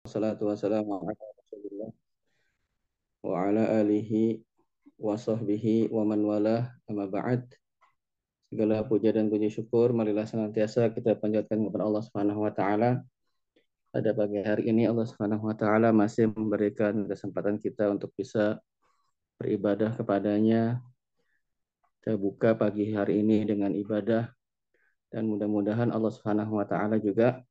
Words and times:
Wassalatu 0.00 0.48
wa 3.20 3.36
ala 3.36 3.84
alihi 3.84 4.40
wa 4.96 5.12
sahbihi 5.12 5.92
wa 5.92 6.08
man 6.08 6.24
amma 6.88 7.04
ba'd. 7.04 7.44
Segala 8.48 8.80
puja 8.88 9.12
dan 9.12 9.28
puji 9.28 9.52
syukur 9.52 9.92
marilah 9.92 10.24
senantiasa 10.24 10.88
kita 10.96 11.20
panjatkan 11.20 11.60
kepada 11.68 11.84
Allah 11.84 12.00
Subhanahu 12.00 12.48
wa 12.48 12.48
taala. 12.48 13.04
Pada 13.92 14.16
pagi 14.16 14.40
hari 14.40 14.72
ini 14.72 14.88
Allah 14.88 15.04
Subhanahu 15.04 15.44
wa 15.44 15.52
taala 15.52 15.92
masih 15.92 16.32
memberikan 16.32 17.04
kesempatan 17.04 17.60
kita 17.60 17.92
untuk 17.92 18.08
bisa 18.16 18.56
beribadah 19.36 19.92
kepadanya. 20.00 20.80
Kita 22.00 22.16
buka 22.16 22.56
pagi 22.56 22.96
hari 22.96 23.20
ini 23.20 23.44
dengan 23.44 23.76
ibadah 23.76 24.32
dan 25.12 25.28
mudah-mudahan 25.28 25.92
Allah 25.92 26.08
Subhanahu 26.08 26.56
wa 26.56 26.64
taala 26.64 26.96
juga 26.96 27.44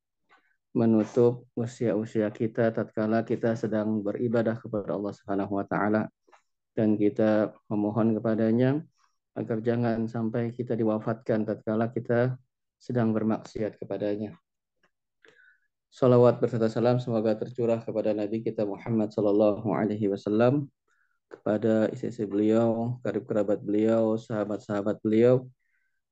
menutup 0.74 1.50
usia-usia 1.58 2.30
kita 2.30 2.70
tatkala 2.70 3.26
kita 3.26 3.58
sedang 3.58 4.06
beribadah 4.06 4.54
kepada 4.62 4.94
Allah 4.94 5.14
Subhanahu 5.18 5.58
wa 5.58 5.66
taala 5.66 6.06
dan 6.78 6.94
kita 6.94 7.50
memohon 7.68 8.14
kepadanya 8.16 8.80
agar 9.34 9.58
jangan 9.66 10.06
sampai 10.06 10.54
kita 10.54 10.78
diwafatkan 10.78 11.48
tatkala 11.48 11.90
kita 11.90 12.38
sedang 12.80 13.12
bermaksiat 13.12 13.82
kepadanya. 13.82 14.38
Salawat 15.90 16.38
berserta 16.38 16.70
salam 16.70 17.02
semoga 17.02 17.34
tercurah 17.34 17.82
kepada 17.82 18.14
Nabi 18.14 18.46
kita 18.46 18.62
Muhammad 18.62 19.10
Sallallahu 19.10 19.74
Alaihi 19.74 20.06
Wasallam, 20.06 20.70
kepada 21.30 21.90
istri 21.90 22.30
beliau, 22.30 23.02
karib 23.02 23.26
kerabat 23.26 23.58
beliau, 23.62 24.14
sahabat-sahabat 24.14 25.02
beliau, 25.02 25.50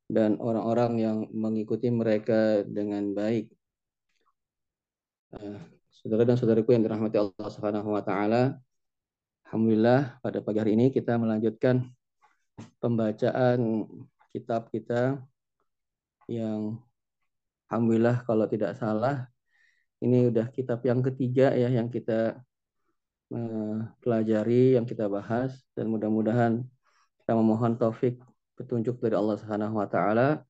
dan 0.10 0.42
orang-orang 0.42 0.92
yang 0.98 1.18
mengikuti 1.30 1.94
mereka 1.94 2.66
dengan 2.66 3.14
baik 3.14 3.54
Eh, 5.28 5.60
saudara 5.92 6.24
dan 6.24 6.40
saudariku 6.40 6.72
yang 6.72 6.88
dirahmati 6.88 7.20
Allah 7.20 7.50
Subhanahu 7.52 7.92
wa 7.92 8.00
taala. 8.00 8.56
Alhamdulillah 9.44 10.24
pada 10.24 10.40
pagi 10.40 10.60
hari 10.64 10.80
ini 10.80 10.88
kita 10.88 11.20
melanjutkan 11.20 11.84
pembacaan 12.80 13.84
kitab 14.32 14.72
kita 14.72 15.20
yang 16.32 16.80
alhamdulillah 17.68 18.24
kalau 18.24 18.48
tidak 18.48 18.80
salah 18.80 19.28
ini 20.00 20.32
udah 20.32 20.48
kitab 20.48 20.80
yang 20.88 21.04
ketiga 21.04 21.52
ya 21.52 21.68
yang 21.76 21.92
kita 21.92 22.40
uh, 23.36 23.84
pelajari, 24.00 24.80
yang 24.80 24.88
kita 24.88 25.12
bahas 25.12 25.60
dan 25.76 25.92
mudah-mudahan 25.92 26.64
kita 27.20 27.32
memohon 27.36 27.76
taufik 27.76 28.16
petunjuk 28.56 28.96
dari 29.04 29.20
Allah 29.20 29.36
Subhanahu 29.36 29.76
wa 29.76 29.92
taala 29.92 30.48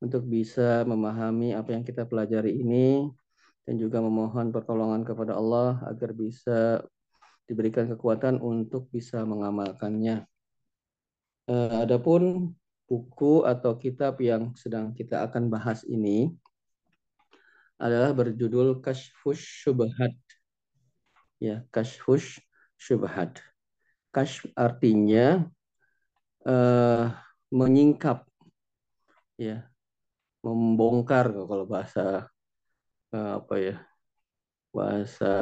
untuk 0.00 0.24
bisa 0.24 0.80
memahami 0.88 1.52
apa 1.52 1.76
yang 1.76 1.84
kita 1.84 2.08
pelajari 2.08 2.56
ini 2.64 3.12
dan 3.64 3.80
juga 3.80 3.98
memohon 4.04 4.52
pertolongan 4.52 5.02
kepada 5.02 5.36
Allah 5.40 5.80
agar 5.88 6.12
bisa 6.12 6.84
diberikan 7.48 7.88
kekuatan 7.88 8.40
untuk 8.40 8.88
bisa 8.92 9.24
mengamalkannya. 9.24 10.24
Uh, 11.44 11.84
adapun 11.84 12.52
buku 12.88 13.44
atau 13.44 13.76
kitab 13.76 14.20
yang 14.20 14.52
sedang 14.56 14.92
kita 14.92 15.24
akan 15.28 15.52
bahas 15.52 15.84
ini 15.84 16.32
adalah 17.80 18.12
berjudul 18.16 18.80
Kashfus 18.80 19.40
Syubhat. 19.40 20.16
Ya, 21.40 21.64
Kashfus 21.68 22.40
Syubhat. 22.80 23.40
Kashf 24.12 24.48
artinya 24.56 25.48
uh, 26.48 27.12
menyingkap 27.52 28.24
ya, 29.36 29.68
membongkar 30.40 31.28
kalau 31.32 31.66
bahasa 31.68 32.24
Eh, 32.24 32.33
apa 33.14 33.54
ya 33.62 33.76
bahasa 34.74 35.32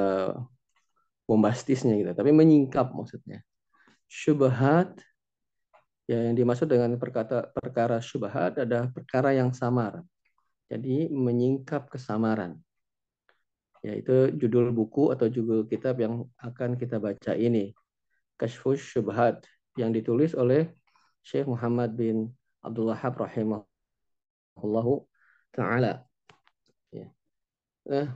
bombastisnya 1.25 1.97
gitu. 1.97 2.13
Tapi 2.13 2.31
menyingkap 2.31 2.93
maksudnya. 2.93 3.41
Syubhat 4.13 5.01
ya 6.05 6.29
yang 6.29 6.37
dimaksud 6.37 6.69
dengan 6.69 6.93
perkata 7.01 7.49
perkara 7.49 7.97
syubhat 8.05 8.61
adalah 8.61 8.93
perkara 8.93 9.33
yang 9.33 9.57
samar. 9.57 10.05
Jadi 10.69 11.09
menyingkap 11.09 11.89
kesamaran. 11.89 12.61
Yaitu 13.83 14.31
judul 14.37 14.71
buku 14.71 15.11
atau 15.11 15.27
judul 15.27 15.67
kitab 15.67 15.99
yang 15.99 16.29
akan 16.39 16.77
kita 16.77 17.01
baca 17.01 17.33
ini. 17.35 17.73
Kashfus 18.37 18.79
Syubhat 18.79 19.43
yang 19.81 19.91
ditulis 19.91 20.37
oleh 20.37 20.71
Syekh 21.25 21.49
Muhammad 21.49 21.95
bin 21.97 22.31
Abdul 22.63 22.93
Wahab 22.93 23.17
rahimahullahu 23.19 25.07
taala 25.55 26.07
Eh, 27.91 28.07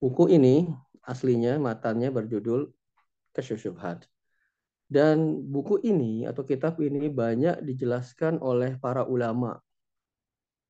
buku 0.00 0.32
ini 0.32 0.64
aslinya 1.04 1.60
matanya 1.60 2.08
berjudul 2.08 2.72
Kesyusyubhat. 3.36 4.08
Dan 4.88 5.44
buku 5.50 5.80
ini 5.84 6.24
atau 6.24 6.44
kitab 6.46 6.80
ini 6.80 7.10
banyak 7.10 7.60
dijelaskan 7.64 8.40
oleh 8.40 8.78
para 8.80 9.04
ulama. 9.04 9.60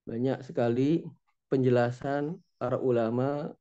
Banyak 0.09 0.43
sekali 0.43 1.05
penjelasan 1.47 2.41
para 2.59 2.81
ulama 2.81 3.53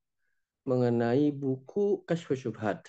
mengenai 0.64 1.30
buku 1.30 2.02
Kasyusyubhat 2.08 2.88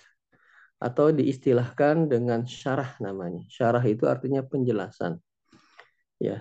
atau 0.79 1.11
diistilahkan 1.11 2.09
dengan 2.09 2.47
syarah 2.47 2.97
namanya. 2.97 3.43
Syarah 3.51 3.83
itu 3.85 4.09
artinya 4.09 4.41
penjelasan. 4.41 5.19
Ya. 6.17 6.39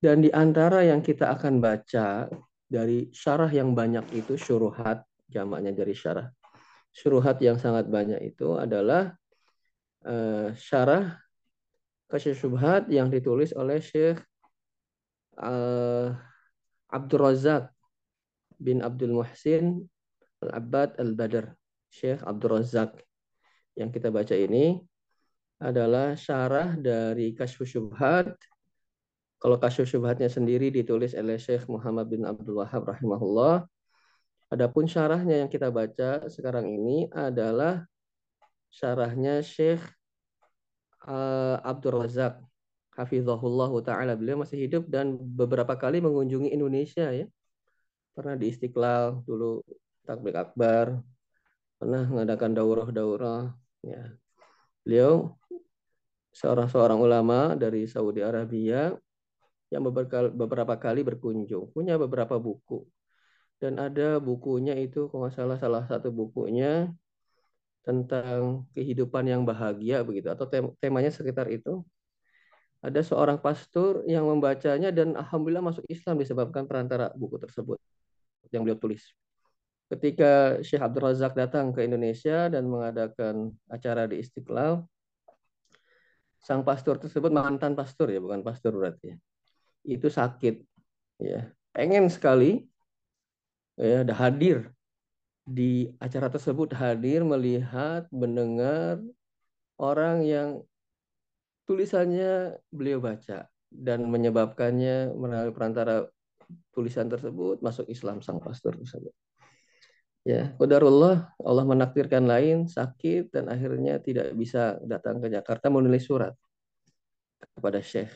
Dan 0.00 0.24
di 0.24 0.32
antara 0.32 0.80
yang 0.80 1.04
kita 1.04 1.28
akan 1.36 1.60
baca 1.60 2.26
dari 2.70 3.10
syarah 3.10 3.50
yang 3.50 3.74
banyak 3.74 4.06
itu 4.14 4.38
syuruhat 4.38 5.02
jamaknya 5.26 5.74
dari 5.74 5.90
syarah. 5.90 6.30
Syuruhat 6.94 7.42
yang 7.42 7.58
sangat 7.58 7.90
banyak 7.90 8.22
itu 8.22 8.54
adalah 8.54 9.10
uh, 10.06 10.54
syarah 10.54 11.18
kasyubhat 12.06 12.86
yang 12.86 13.10
ditulis 13.10 13.50
oleh 13.54 13.82
Syekh 13.82 14.22
uh, 15.38 16.14
Abdul 16.90 17.22
Razak 17.26 17.70
bin 18.58 18.82
Abdul 18.86 19.18
Muhsin 19.18 19.82
Al-Abbad 20.42 20.98
Al-Badr. 20.98 21.54
Syekh 21.90 22.22
Abdul 22.22 22.62
Razak 22.62 23.02
yang 23.74 23.90
kita 23.90 24.14
baca 24.14 24.34
ini 24.34 24.78
adalah 25.58 26.14
syarah 26.14 26.78
dari 26.78 27.34
kasyuf 27.34 27.66
syubhat 27.66 28.34
kalau 29.40 29.56
kasus 29.56 29.88
syubhatnya 29.88 30.28
sendiri 30.28 30.68
ditulis 30.68 31.16
oleh 31.16 31.40
Syekh 31.40 31.64
Muhammad 31.64 32.12
bin 32.12 32.28
Abdul 32.28 32.60
Wahab 32.60 32.84
rahimahullah. 32.84 33.64
Adapun 34.52 34.84
syarahnya 34.84 35.40
yang 35.40 35.48
kita 35.48 35.72
baca 35.72 36.28
sekarang 36.28 36.68
ini 36.68 37.08
adalah 37.08 37.88
syarahnya 38.68 39.40
Syekh 39.40 39.80
uh, 41.08 41.56
Abdul 41.64 42.04
Razak. 42.04 42.36
Hafizahullah 42.92 43.72
taala. 43.80 44.12
Beliau 44.12 44.44
masih 44.44 44.60
hidup 44.60 44.84
dan 44.92 45.16
beberapa 45.16 45.72
kali 45.72 46.04
mengunjungi 46.04 46.52
Indonesia 46.52 47.08
ya. 47.08 47.24
Pernah 48.12 48.36
di 48.36 48.52
Istiqlal 48.52 49.24
dulu 49.24 49.64
takbir 50.04 50.36
akbar. 50.36 51.00
Pernah 51.80 52.04
mengadakan 52.12 52.52
daurah-daurah 52.52 53.56
ya. 53.80 54.04
Beliau 54.84 55.32
seorang 56.28 56.68
seorang 56.68 57.00
ulama 57.00 57.56
dari 57.56 57.88
Saudi 57.88 58.20
Arabia 58.20 58.92
yang 59.70 59.86
beberapa 60.34 60.74
kali 60.74 61.06
berkunjung, 61.06 61.70
punya 61.70 61.94
beberapa 61.94 62.36
buku. 62.42 62.82
Dan 63.62 63.78
ada 63.78 64.18
bukunya 64.18 64.74
itu, 64.74 65.06
kalau 65.08 65.30
nggak 65.30 65.34
salah 65.38 65.58
salah 65.62 65.82
satu 65.86 66.10
bukunya 66.10 66.90
tentang 67.86 68.66
kehidupan 68.74 69.24
yang 69.30 69.42
bahagia 69.46 70.02
begitu, 70.02 70.26
atau 70.28 70.44
temanya 70.82 71.14
sekitar 71.14 71.46
itu. 71.48 71.86
Ada 72.80 73.04
seorang 73.04 73.36
pastor 73.36 74.08
yang 74.08 74.24
membacanya 74.24 74.88
dan 74.88 75.12
alhamdulillah 75.12 75.60
masuk 75.60 75.84
Islam 75.84 76.16
disebabkan 76.16 76.64
perantara 76.64 77.12
buku 77.12 77.36
tersebut 77.36 77.76
yang 78.50 78.64
beliau 78.64 78.80
tulis. 78.80 79.04
Ketika 79.92 80.64
Syekh 80.64 80.80
Abdul 80.80 81.12
Razak 81.12 81.36
datang 81.36 81.76
ke 81.76 81.84
Indonesia 81.84 82.48
dan 82.48 82.64
mengadakan 82.64 83.52
acara 83.68 84.08
di 84.08 84.24
Istiqlal, 84.24 84.80
sang 86.40 86.64
pastor 86.64 86.96
tersebut 86.96 87.28
mantan 87.28 87.76
pastor 87.76 88.08
ya, 88.08 88.16
bukan 88.16 88.40
pastor 88.40 88.72
berarti 88.72 89.12
ya 89.12 89.16
itu 89.84 90.08
sakit. 90.08 90.64
Ya. 91.20 91.52
Pengen 91.72 92.08
sekali 92.10 92.66
ya 93.78 94.04
hadir. 94.16 94.72
Di 95.50 95.90
acara 95.98 96.30
tersebut 96.30 96.70
hadir 96.76 97.26
melihat 97.26 98.06
mendengar 98.14 99.02
orang 99.80 100.22
yang 100.22 100.62
tulisannya 101.66 102.60
beliau 102.70 103.02
baca 103.02 103.50
dan 103.70 104.06
menyebabkannya 104.06 105.14
melalui 105.14 105.54
perantara 105.54 106.06
tulisan 106.74 107.06
tersebut 107.06 107.62
masuk 107.62 107.86
Islam 107.90 108.22
sang 108.22 108.38
pastor 108.38 108.78
tersebut. 108.78 109.14
Ya, 110.20 110.52
qadarullah 110.60 111.32
Allah 111.40 111.64
menakdirkan 111.64 112.28
lain 112.28 112.68
sakit 112.68 113.32
dan 113.32 113.48
akhirnya 113.48 113.96
tidak 114.04 114.36
bisa 114.36 114.76
datang 114.84 115.16
ke 115.18 115.32
Jakarta 115.32 115.72
menulis 115.72 116.04
surat 116.04 116.36
kepada 117.56 117.80
Syekh 117.80 118.12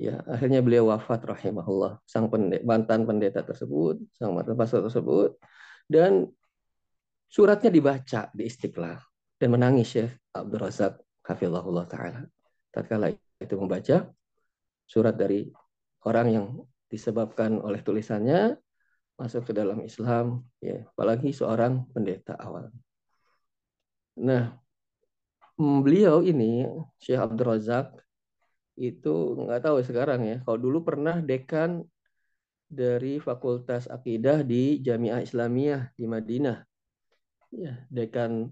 ya 0.00 0.24
akhirnya 0.24 0.64
beliau 0.64 0.88
wafat 0.88 1.20
rahimahullah 1.28 2.00
sang 2.08 2.32
pendeta, 2.32 2.64
mantan 2.64 3.04
pendeta 3.04 3.44
tersebut 3.44 4.00
sang 4.16 4.32
mantan 4.32 4.56
pastor 4.56 4.80
tersebut 4.88 5.36
dan 5.84 6.24
suratnya 7.28 7.68
dibaca 7.68 8.32
di 8.32 8.48
Istiqlal 8.48 8.96
dan 9.36 9.48
menangis 9.52 9.92
ya 9.92 10.08
Abdul 10.32 10.60
Razak 10.64 11.04
hafizahullah 11.24 11.86
taala. 11.86 12.24
Tatkala 12.72 13.12
itu 13.12 13.54
membaca 13.60 14.08
surat 14.88 15.14
dari 15.14 15.46
orang 16.08 16.28
yang 16.32 16.46
disebabkan 16.90 17.62
oleh 17.62 17.84
tulisannya 17.84 18.58
masuk 19.14 19.50
ke 19.50 19.52
dalam 19.52 19.84
Islam 19.84 20.42
ya 20.58 20.82
apalagi 20.96 21.30
seorang 21.30 21.86
pendeta 21.92 22.34
awal. 22.40 22.72
Nah, 24.20 24.56
beliau 25.60 26.24
ini 26.24 26.66
Syekh 26.98 27.20
Abdul 27.20 27.52
Razak 27.54 27.94
itu 28.80 29.36
nggak 29.36 29.60
tahu 29.60 29.84
sekarang 29.84 30.24
ya. 30.24 30.36
Kalau 30.40 30.56
dulu 30.56 30.80
pernah 30.80 31.20
dekan 31.20 31.84
dari 32.64 33.20
Fakultas 33.20 33.84
Akidah 33.92 34.40
di 34.40 34.80
Jamiah 34.80 35.20
Islamiyah 35.20 35.92
di 35.92 36.04
Madinah. 36.08 36.64
Ya, 37.52 37.84
dekan 37.92 38.48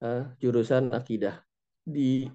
uh, 0.00 0.22
jurusan 0.40 0.94
akidah 0.96 1.42
di 1.82 2.30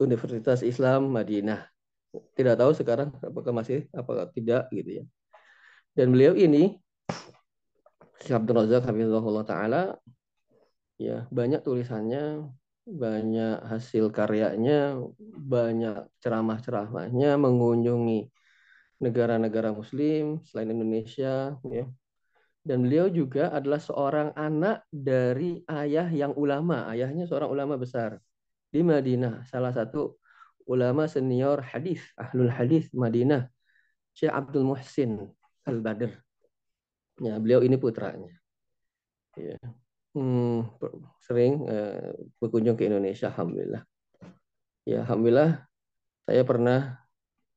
Universitas 0.00 0.64
Islam 0.64 1.12
Madinah. 1.12 1.68
Tidak 2.12 2.56
tahu 2.56 2.72
sekarang 2.72 3.12
apakah 3.20 3.52
masih 3.52 3.90
apakah 3.92 4.30
tidak 4.32 4.70
gitu 4.72 5.02
ya. 5.02 5.04
Dan 5.92 6.14
beliau 6.14 6.32
ini 6.32 6.80
Syekh 8.22 8.38
Abdul 8.38 8.64
Razak 8.64 8.86
Hafizahullah 8.86 9.44
Ta'ala 9.44 9.82
ya 10.96 11.26
banyak 11.34 11.66
tulisannya 11.66 12.46
banyak 12.82 13.62
hasil 13.62 14.10
karyanya, 14.10 14.98
banyak 15.38 16.10
ceramah-ceramahnya, 16.18 17.38
mengunjungi 17.38 18.26
negara-negara 18.98 19.70
Muslim 19.70 20.42
selain 20.46 20.74
Indonesia, 20.74 21.54
ya. 21.62 21.86
Dan 22.62 22.86
beliau 22.86 23.10
juga 23.10 23.50
adalah 23.50 23.82
seorang 23.82 24.30
anak 24.38 24.86
dari 24.90 25.66
ayah 25.66 26.06
yang 26.10 26.30
ulama, 26.38 26.86
ayahnya 26.94 27.26
seorang 27.26 27.50
ulama 27.50 27.74
besar 27.74 28.22
di 28.70 28.86
Madinah, 28.86 29.42
salah 29.50 29.74
satu 29.74 30.14
ulama 30.70 31.10
senior 31.10 31.58
hadis, 31.58 32.06
ahlul 32.14 32.50
hadis 32.50 32.86
Madinah, 32.94 33.50
Syekh 34.14 34.30
Abdul 34.30 34.62
Muhsin 34.62 35.26
Al 35.66 35.82
Badr. 35.82 36.14
Ya, 37.18 37.34
beliau 37.42 37.66
ini 37.66 37.74
putranya. 37.74 38.30
Ya 39.34 39.58
hmm, 40.16 40.80
sering 41.20 41.64
uh, 41.68 42.12
berkunjung 42.40 42.76
ke 42.76 42.88
Indonesia, 42.88 43.28
alhamdulillah. 43.32 43.82
Ya, 44.82 45.06
alhamdulillah 45.06 45.62
saya 46.26 46.42
pernah 46.46 47.02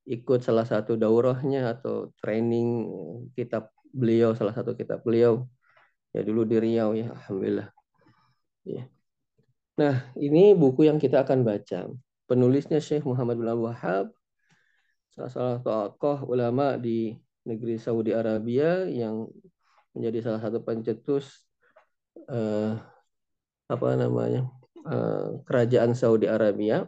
ikut 0.05 0.45
salah 0.45 0.65
satu 0.65 0.93
daurahnya 0.97 1.73
atau 1.77 2.13
training 2.21 2.89
kitab 3.33 3.73
beliau, 3.89 4.37
salah 4.37 4.53
satu 4.53 4.77
kitab 4.77 5.01
beliau. 5.01 5.45
Ya 6.15 6.23
dulu 6.23 6.47
di 6.47 6.57
Riau 6.61 6.95
ya, 6.95 7.11
alhamdulillah. 7.11 7.67
Ya. 8.63 8.87
Nah, 9.75 10.07
ini 10.15 10.55
buku 10.55 10.87
yang 10.87 11.01
kita 11.01 11.27
akan 11.27 11.43
baca. 11.43 11.91
Penulisnya 12.25 12.79
Syekh 12.79 13.03
Muhammad 13.03 13.37
bin 13.37 13.51
Wahab, 13.59 14.09
salah 15.11 15.31
satu 15.31 15.61
tokoh 15.61 16.25
ulama 16.31 16.79
di 16.79 17.13
negeri 17.43 17.77
Saudi 17.77 18.15
Arabia 18.15 18.87
yang 18.87 19.27
menjadi 19.93 20.31
salah 20.31 20.41
satu 20.41 20.63
pencetus 20.63 21.45
uh, 22.27 22.79
apa 23.65 23.87
namanya 23.97 24.47
uh, 24.85 25.41
kerajaan 25.43 25.97
Saudi 25.97 26.29
Arabia 26.29 26.87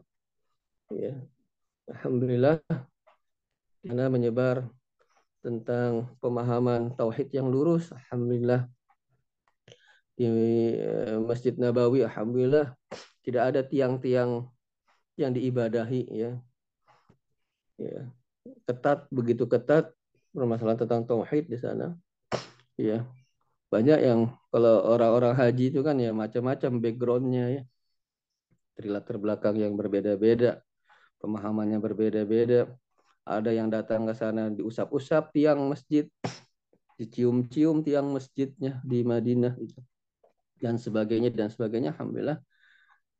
ya. 0.92 1.14
Alhamdulillah 1.88 2.60
karena 3.84 4.12
menyebar 4.12 4.68
tentang 5.40 6.12
pemahaman 6.20 6.92
tauhid 7.00 7.32
yang 7.32 7.48
lurus 7.48 7.92
alhamdulillah. 7.96 8.68
Di 10.18 10.28
uh, 10.82 11.22
Masjid 11.22 11.54
Nabawi 11.54 12.04
alhamdulillah 12.04 12.74
tidak 13.22 13.44
ada 13.54 13.62
tiang-tiang 13.64 14.50
yang 15.16 15.32
diibadahi 15.32 16.02
ya. 16.12 16.32
Ya 17.78 18.10
ketat 18.68 19.08
begitu 19.12 19.48
ketat 19.48 19.92
permasalahan 20.32 20.80
tentang 20.80 21.04
tauhid 21.08 21.48
di 21.50 21.58
sana 21.60 21.96
ya 22.78 23.04
banyak 23.68 24.00
yang 24.00 24.32
kalau 24.48 24.80
orang-orang 24.96 25.36
haji 25.36 25.76
itu 25.76 25.84
kan 25.84 26.00
ya 26.00 26.16
macam-macam 26.16 26.72
backgroundnya 26.80 27.46
ya. 27.52 27.62
Dari 28.78 28.88
latar 28.94 29.18
belakang 29.18 29.58
yang 29.58 29.74
berbeda-beda 29.74 30.62
pemahamannya 31.22 31.78
berbeda-beda. 31.82 32.70
Ada 33.28 33.52
yang 33.52 33.68
datang 33.68 34.08
ke 34.08 34.16
sana 34.16 34.48
diusap-usap 34.48 35.36
tiang 35.36 35.60
masjid 35.68 36.08
dicium-cium 36.98 37.84
tiang 37.84 38.08
masjidnya 38.10 38.80
di 38.88 39.04
Madinah 39.04 39.54
itu. 39.60 39.78
Dan 40.58 40.80
sebagainya 40.80 41.30
dan 41.36 41.52
sebagainya. 41.52 41.94
Alhamdulillah 41.94 42.40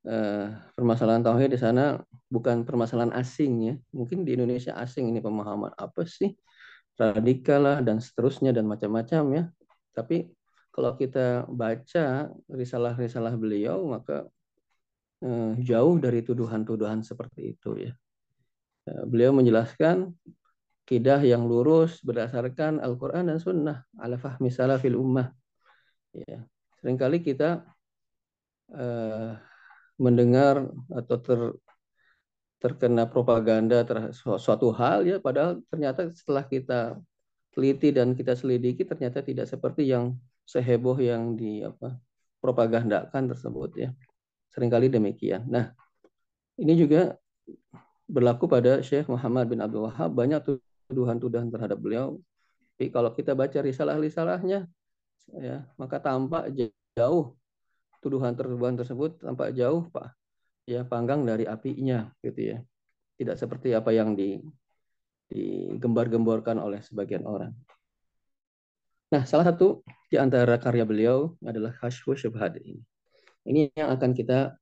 eh, 0.08 0.48
permasalahan 0.74 1.22
tauhid 1.22 1.54
di 1.54 1.60
sana 1.60 2.00
bukan 2.32 2.64
permasalahan 2.64 3.12
asing 3.20 3.54
ya. 3.68 3.76
Mungkin 3.92 4.24
di 4.24 4.40
Indonesia 4.40 4.74
asing 4.80 5.12
ini 5.12 5.20
pemahaman 5.20 5.76
apa 5.76 6.08
sih? 6.08 6.34
Radikal 6.98 7.62
lah 7.62 7.78
dan 7.84 8.02
seterusnya 8.02 8.56
dan 8.56 8.66
macam-macam 8.66 9.24
ya 9.36 9.44
tapi 9.98 10.30
kalau 10.70 10.94
kita 10.94 11.50
baca 11.50 12.30
risalah-risalah 12.46 13.34
beliau 13.34 13.82
maka 13.90 14.30
eh, 15.26 15.58
jauh 15.66 15.98
dari 15.98 16.22
tuduhan-tuduhan 16.22 17.02
seperti 17.02 17.58
itu 17.58 17.90
ya. 17.90 17.92
Eh, 18.86 19.04
beliau 19.10 19.34
menjelaskan 19.34 20.14
kidah 20.86 21.26
yang 21.26 21.50
lurus 21.50 21.98
berdasarkan 22.06 22.78
Al-Quran 22.78 23.34
dan 23.34 23.42
Sunnah 23.42 23.90
ala 23.98 24.22
fahmi 24.22 24.54
salafil 24.54 24.94
ummah. 25.02 25.34
Ya. 26.14 26.46
Seringkali 26.78 27.26
kita 27.26 27.66
eh, 28.78 29.34
mendengar 29.98 30.62
atau 30.94 31.18
ter, 31.18 31.40
terkena 32.62 33.10
propaganda 33.10 33.82
terhadap 33.82 34.14
suatu 34.38 34.70
hal 34.78 35.10
ya 35.10 35.18
padahal 35.18 35.62
ternyata 35.74 36.14
setelah 36.14 36.46
kita 36.46 37.02
teliti 37.58 37.90
dan 37.90 38.14
kita 38.14 38.38
selidiki 38.38 38.86
ternyata 38.86 39.26
tidak 39.26 39.50
seperti 39.50 39.90
yang 39.90 40.14
seheboh 40.46 40.94
yang 41.02 41.34
di 41.34 41.66
apa 41.66 41.98
propagandakan 42.38 43.34
tersebut 43.34 43.70
ya. 43.74 43.90
Seringkali 44.54 44.94
demikian. 44.94 45.50
Nah, 45.50 45.74
ini 46.62 46.78
juga 46.78 47.18
berlaku 48.06 48.46
pada 48.46 48.86
Syekh 48.86 49.10
Muhammad 49.10 49.50
bin 49.50 49.58
Abdul 49.58 49.90
Wahab 49.90 50.14
banyak 50.14 50.38
tuduhan-tuduhan 50.88 51.50
terhadap 51.50 51.82
beliau. 51.82 52.22
Tapi 52.78 52.94
kalau 52.94 53.10
kita 53.10 53.34
baca 53.34 53.58
risalah-risalahnya 53.58 54.70
ya, 55.34 55.66
maka 55.82 55.98
tampak 55.98 56.54
jauh 56.94 57.34
tuduhan-tuduhan 58.06 58.78
tersebut 58.78 59.18
tampak 59.18 59.58
jauh 59.58 59.90
Pak 59.90 60.14
ya 60.70 60.86
panggang 60.86 61.26
dari 61.26 61.50
apinya 61.50 62.14
gitu 62.22 62.54
ya. 62.54 62.58
Tidak 63.18 63.34
seperti 63.34 63.74
apa 63.74 63.90
yang 63.90 64.14
di 64.14 64.38
digembar-gemborkan 65.28 66.58
oleh 66.60 66.80
sebagian 66.80 67.28
orang. 67.28 67.52
Nah, 69.08 69.24
salah 69.24 69.48
satu 69.48 69.88
di 70.12 70.20
antara 70.20 70.60
karya 70.60 70.84
beliau 70.84 71.36
adalah 71.44 71.72
Hashfu 71.80 72.12
Syubhat 72.16 72.60
ini. 72.60 72.84
Ini 73.48 73.72
yang 73.72 73.96
akan 73.96 74.12
kita 74.12 74.60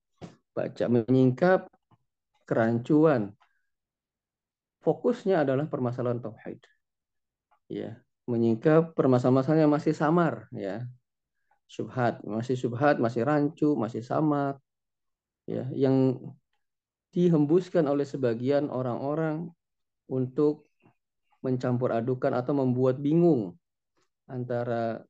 baca 0.54 0.86
menyingkap 0.86 1.66
kerancuan. 2.46 3.34
Fokusnya 4.86 5.42
adalah 5.42 5.66
permasalahan 5.66 6.22
tauhid. 6.22 6.62
Ya, 7.66 7.98
menyingkap 8.30 8.94
permasalahan 8.94 9.66
yang 9.66 9.74
masih 9.74 9.98
samar 9.98 10.46
ya. 10.54 10.86
Syubhat, 11.66 12.22
masih 12.22 12.54
syubhat, 12.54 13.02
masih 13.02 13.26
rancu, 13.26 13.74
masih 13.74 14.06
samar. 14.06 14.62
Ya, 15.50 15.66
yang 15.74 16.22
dihembuskan 17.10 17.90
oleh 17.90 18.06
sebagian 18.06 18.70
orang-orang 18.70 19.50
untuk 20.10 20.70
mencampur 21.46 21.94
adukan 21.94 22.34
atau 22.34 22.58
membuat 22.58 22.98
bingung 22.98 23.54
antara 24.26 25.06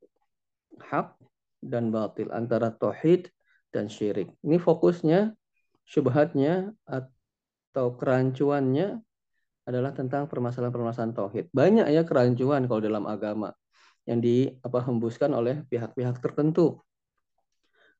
hak 0.80 1.16
dan 1.64 1.90
batil, 1.90 2.30
antara 2.36 2.70
tauhid 2.76 3.32
dan 3.72 3.88
syirik. 3.88 4.32
Ini 4.44 4.60
fokusnya, 4.60 5.32
syubhatnya 5.88 6.76
atau 6.84 7.96
kerancuannya 7.96 9.00
adalah 9.66 9.92
tentang 9.96 10.30
permasalahan-permasalahan 10.30 11.16
tauhid. 11.16 11.46
Banyak 11.50 11.90
ya 11.90 12.06
kerancuan 12.06 12.70
kalau 12.70 12.82
dalam 12.84 13.10
agama 13.10 13.56
yang 14.06 14.22
di 14.22 14.54
apa 14.62 14.86
hembuskan 14.86 15.34
oleh 15.34 15.66
pihak-pihak 15.66 16.22
tertentu. 16.22 16.78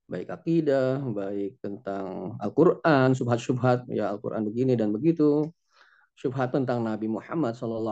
Baik 0.06 0.30
akidah, 0.30 1.02
baik 1.02 1.58
tentang 1.66 2.38
Al-Qur'an, 2.38 3.18
subhat-subhat 3.18 3.90
ya 3.90 4.14
Al-Qur'an 4.14 4.46
begini 4.46 4.78
dan 4.78 4.94
begitu. 4.94 5.50
Syubhat 6.16 6.56
tentang 6.56 6.80
Nabi 6.80 7.12
Muhammad 7.12 7.60
SAW, 7.60 7.92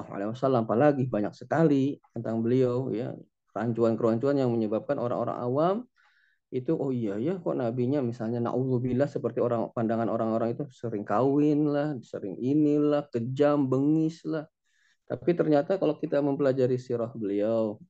apalagi 0.64 1.12
banyak 1.12 1.36
sekali 1.36 2.00
tentang 2.16 2.40
beliau 2.40 2.88
ya 2.88 3.12
kerancuan-kerancuan 3.52 4.40
yang 4.40 4.50
menyebabkan 4.50 4.98
orang-orang 4.98 5.38
awam 5.38 5.76
itu 6.54 6.70
oh 6.78 6.94
iya 6.94 7.18
ya 7.18 7.42
kok 7.42 7.58
nabinya 7.58 7.98
misalnya 8.00 8.38
naudzubillah 8.46 9.10
seperti 9.10 9.42
orang 9.42 9.74
pandangan 9.74 10.06
orang-orang 10.06 10.54
itu 10.54 10.70
sering 10.70 11.02
kawin 11.02 11.66
lah, 11.66 11.98
sering 12.06 12.38
inilah, 12.38 13.10
kejam, 13.10 13.66
bengis 13.66 14.22
lah. 14.22 14.46
Tapi 15.10 15.34
ternyata 15.34 15.82
kalau 15.82 15.98
kita 15.98 16.22
mempelajari 16.22 16.78
sirah 16.78 17.10
beliau, 17.10 17.82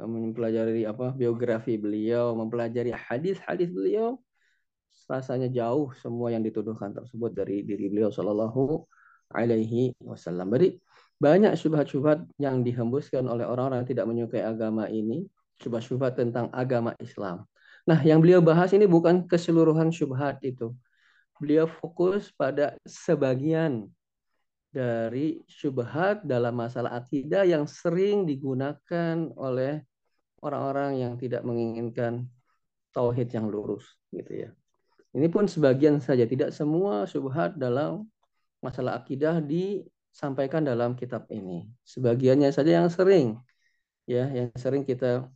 mempelajari 0.00 0.88
apa 0.88 1.12
biografi 1.12 1.76
beliau, 1.76 2.32
mempelajari 2.32 2.90
hadis-hadis 2.90 3.68
beliau, 3.68 4.16
rasanya 5.04 5.52
jauh 5.52 5.92
semua 6.00 6.32
yang 6.32 6.40
dituduhkan 6.40 6.90
tersebut 6.96 7.36
dari 7.36 7.68
diri 7.68 7.92
beliau 7.92 8.08
Shallallahu 8.08 8.80
Alaihi 9.34 9.92
Wasallam. 9.98 10.54
Jadi 10.54 10.78
banyak 11.18 11.58
syubhat-syubhat 11.58 12.26
yang 12.38 12.62
dihembuskan 12.62 13.26
oleh 13.26 13.42
orang-orang 13.46 13.82
yang 13.82 13.90
tidak 13.90 14.06
menyukai 14.06 14.42
agama 14.46 14.86
ini, 14.86 15.26
syubhat-syubhat 15.58 16.14
tentang 16.18 16.50
agama 16.54 16.94
Islam. 17.02 17.46
Nah, 17.84 18.00
yang 18.00 18.22
beliau 18.22 18.40
bahas 18.40 18.72
ini 18.72 18.88
bukan 18.88 19.28
keseluruhan 19.28 19.92
syubhat 19.92 20.40
itu. 20.40 20.72
Beliau 21.36 21.68
fokus 21.68 22.32
pada 22.32 22.78
sebagian 22.86 23.90
dari 24.74 25.44
syubhat 25.46 26.24
dalam 26.26 26.56
masalah 26.56 26.98
akidah 26.98 27.46
yang 27.46 27.68
sering 27.68 28.26
digunakan 28.26 29.30
oleh 29.38 29.84
orang-orang 30.42 30.98
yang 30.98 31.14
tidak 31.14 31.46
menginginkan 31.46 32.26
tauhid 32.90 33.30
yang 33.30 33.46
lurus 33.46 33.86
gitu 34.10 34.48
ya. 34.48 34.50
Ini 35.14 35.30
pun 35.30 35.46
sebagian 35.46 36.02
saja, 36.02 36.26
tidak 36.26 36.50
semua 36.50 37.06
syubhat 37.06 37.54
dalam 37.54 38.06
masalah 38.64 38.96
akidah 38.96 39.44
disampaikan 39.44 40.64
dalam 40.64 40.96
kitab 40.96 41.28
ini. 41.28 41.68
Sebagiannya 41.84 42.48
saja 42.48 42.80
yang 42.80 42.88
sering 42.88 43.36
ya, 44.08 44.32
yang 44.32 44.48
sering 44.56 44.88
kita 44.88 45.28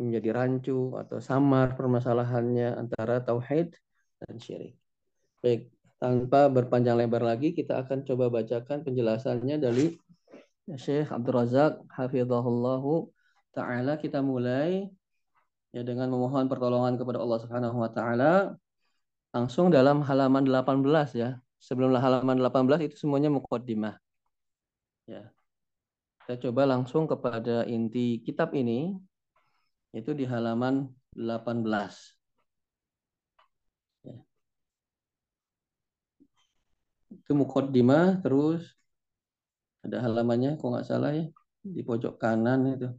menjadi 0.00 0.34
rancu 0.34 0.96
atau 0.96 1.20
samar 1.20 1.76
permasalahannya 1.78 2.74
antara 2.80 3.20
tauhid 3.20 3.76
dan 4.24 4.34
syirik. 4.40 4.74
Baik, 5.44 5.70
tanpa 6.00 6.48
berpanjang 6.48 6.98
lebar 6.98 7.22
lagi 7.22 7.52
kita 7.52 7.84
akan 7.84 8.02
coba 8.02 8.32
bacakan 8.32 8.82
penjelasannya 8.82 9.56
dari 9.60 9.94
Syekh 10.64 11.12
Abdul 11.12 11.44
Razak 11.44 11.84
hafizahullahu 11.92 13.12
taala 13.52 14.00
kita 14.00 14.24
mulai 14.24 14.88
ya 15.70 15.84
dengan 15.84 16.08
memohon 16.08 16.48
pertolongan 16.48 16.96
kepada 16.96 17.20
Allah 17.20 17.38
Subhanahu 17.44 17.76
wa 17.76 17.90
taala 17.92 18.32
langsung 19.30 19.68
dalam 19.68 20.00
halaman 20.00 20.46
18 20.48 21.20
ya. 21.20 21.43
Sebelum 21.64 21.96
halaman 21.96 22.36
18 22.44 22.84
itu 22.84 22.96
semuanya 23.00 23.32
mukaddimah. 23.32 23.96
Ya. 25.08 25.32
Kita 26.20 26.36
coba 26.48 26.68
langsung 26.68 27.08
kepada 27.08 27.64
inti 27.64 28.20
kitab 28.20 28.52
ini 28.52 28.92
itu 29.96 30.12
di 30.12 30.28
halaman 30.28 30.92
18. 31.16 31.64
Ya. 34.04 34.16
Itu 37.08 37.32
mukaddimah 37.32 38.20
terus 38.20 38.76
ada 39.80 40.04
halamannya 40.04 40.60
kok 40.60 40.68
nggak 40.68 40.88
salah 40.88 41.16
ya 41.16 41.32
di 41.64 41.80
pojok 41.80 42.20
kanan 42.20 42.76
itu. 42.76 42.92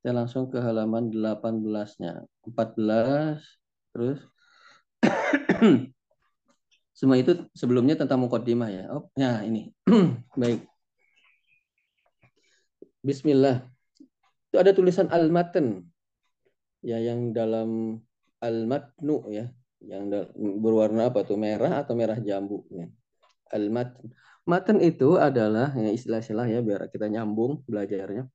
Kita 0.00 0.16
langsung 0.16 0.48
ke 0.48 0.56
halaman 0.56 1.12
18-nya. 1.12 2.24
14 2.48 3.44
terus 3.92 4.24
Semua 6.92 7.16
itu 7.16 7.48
sebelumnya 7.56 7.96
tentang 7.96 8.20
mukaddimah 8.20 8.68
ya. 8.68 8.84
Oh, 8.92 9.08
ya 9.16 9.40
ini. 9.42 9.72
Baik. 10.40 10.68
Bismillah. 13.02 13.64
Itu 14.52 14.56
ada 14.60 14.76
tulisan 14.76 15.08
al-matan. 15.08 15.88
Ya, 16.84 17.00
yang 17.00 17.32
dalam 17.32 17.98
al-matnu 18.42 19.24
ya, 19.32 19.48
yang 19.80 20.10
berwarna 20.36 21.08
apa 21.08 21.24
tuh? 21.24 21.40
Merah 21.40 21.82
atau 21.82 21.96
merah 21.96 22.18
jambu 22.20 22.66
ya. 22.68 22.86
Al-matan. 23.50 24.12
Matan 24.42 24.82
itu 24.82 25.14
adalah 25.16 25.70
ya, 25.78 25.94
istilah-istilah 25.94 26.46
ya 26.50 26.58
biar 26.60 26.90
kita 26.90 27.06
nyambung 27.06 27.62
belajarnya. 27.64 28.26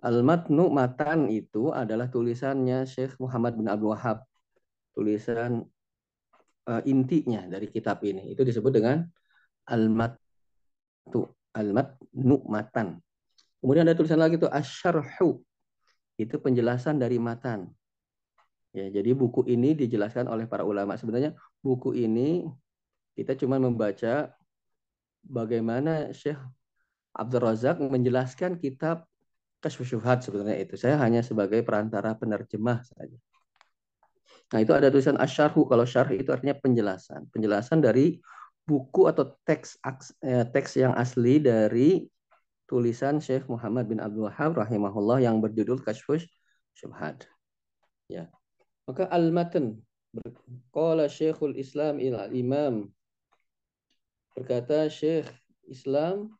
Al-matnu 0.00 0.72
matan 0.72 1.28
itu 1.28 1.74
adalah 1.74 2.08
tulisannya 2.08 2.88
Syekh 2.88 3.20
Muhammad 3.20 3.58
bin 3.58 3.68
Abdul 3.68 3.92
Wahab. 3.92 4.24
Tulisan 4.96 5.68
uh, 6.68 6.82
intinya 6.84 7.46
dari 7.46 7.70
kitab 7.70 8.02
ini. 8.04 8.32
Itu 8.32 8.44
disebut 8.44 8.72
dengan 8.74 9.06
al-matu, 9.70 11.30
al-matnu 11.54 12.36
matan. 12.48 12.98
Kemudian 13.60 13.84
ada 13.84 13.96
tulisan 13.96 14.20
lagi 14.20 14.40
itu 14.40 14.48
asyarhu. 14.48 15.40
Itu 16.20 16.36
penjelasan 16.40 17.00
dari 17.00 17.16
matan. 17.16 17.72
Ya, 18.70 18.86
jadi 18.86 19.16
buku 19.16 19.48
ini 19.50 19.74
dijelaskan 19.74 20.30
oleh 20.30 20.46
para 20.46 20.62
ulama. 20.62 20.94
Sebenarnya 20.94 21.34
buku 21.60 21.96
ini 21.96 22.46
kita 23.18 23.34
cuma 23.34 23.58
membaca 23.58 24.30
bagaimana 25.26 26.14
Syekh 26.14 26.38
Abdul 27.12 27.42
Razak 27.42 27.82
menjelaskan 27.82 28.56
kitab 28.62 29.10
Kasyuf 29.60 29.92
sebenarnya 30.24 30.56
itu. 30.56 30.80
Saya 30.80 30.96
hanya 31.04 31.20
sebagai 31.20 31.60
perantara 31.60 32.16
penerjemah 32.16 32.80
saja. 32.80 33.18
Nah, 34.50 34.58
itu 34.58 34.72
ada 34.74 34.90
tulisan 34.90 35.14
asyarhu. 35.14 35.66
Kalau 35.70 35.86
syarh 35.86 36.10
itu 36.14 36.30
artinya 36.34 36.58
penjelasan. 36.58 37.30
Penjelasan 37.30 37.78
dari 37.78 38.18
buku 38.66 39.06
atau 39.06 39.34
teks 39.46 39.78
eh, 40.22 40.46
teks 40.46 40.78
yang 40.78 40.94
asli 40.94 41.38
dari 41.38 42.06
tulisan 42.70 43.18
Syekh 43.18 43.50
Muhammad 43.50 43.90
bin 43.90 43.98
Abdul 43.98 44.30
Wahab 44.30 44.58
rahimahullah 44.58 45.22
yang 45.22 45.42
berjudul 45.42 45.82
Kashfus 45.82 46.26
Syubhat. 46.78 47.26
Ya. 48.06 48.30
Maka 48.86 49.10
al-matan 49.10 49.82
qala 50.74 51.06
Syekhul 51.06 51.54
Islam 51.58 52.02
ila 52.02 52.30
Imam 52.30 52.90
berkata 54.34 54.90
Syekh 54.90 55.30
Islam 55.66 56.34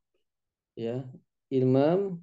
ya 0.75 1.02
Imam 1.50 2.23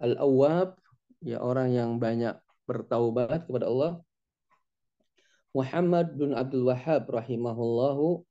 Al-Awwab 0.00 0.76
ya 1.24 1.40
orang 1.40 1.72
yang 1.72 1.90
banyak 1.96 2.36
bertaubat 2.68 3.48
kepada 3.48 3.68
Allah 3.68 3.92
Muhammad 5.56 6.12
bin 6.14 6.36
Abdul 6.36 6.68
Wahab 6.68 7.08
rahimahullahu. 7.08 8.22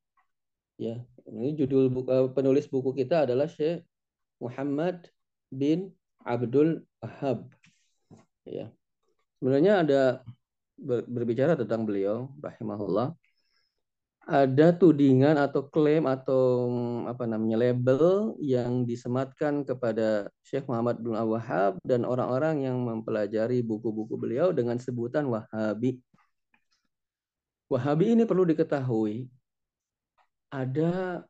Ya 0.78 1.02
ini 1.26 1.58
judul 1.58 1.90
buku, 1.90 2.10
eh, 2.14 2.30
penulis 2.32 2.70
buku 2.70 2.94
kita 2.94 3.26
adalah 3.26 3.50
Syekh 3.50 3.84
Muhammad 4.38 5.10
bin 5.50 5.92
Abdul 6.22 6.86
Wahab 7.02 7.50
ya 8.48 8.72
sebenarnya 9.38 9.84
ada 9.84 10.02
berbicara 11.08 11.58
tentang 11.58 11.84
beliau 11.84 12.32
rahimahullah. 12.40 13.14
Ada 14.28 14.76
tudingan 14.76 15.40
atau 15.40 15.72
klaim 15.72 16.04
atau 16.04 16.68
apa 17.08 17.24
namanya 17.24 17.64
label 17.64 18.36
yang 18.44 18.84
disematkan 18.84 19.64
kepada 19.64 20.28
Syekh 20.44 20.68
Muhammad 20.68 21.00
bin 21.00 21.16
Abdul 21.16 21.40
Wahab 21.40 21.74
dan 21.88 22.04
orang-orang 22.04 22.68
yang 22.68 22.76
mempelajari 22.84 23.64
buku-buku 23.64 24.20
beliau 24.20 24.52
dengan 24.52 24.76
sebutan 24.84 25.32
Wahabi 25.32 26.04
Wahabi 27.68 28.16
ini 28.16 28.24
perlu 28.24 28.48
diketahui 28.48 29.28
ada 30.48 31.24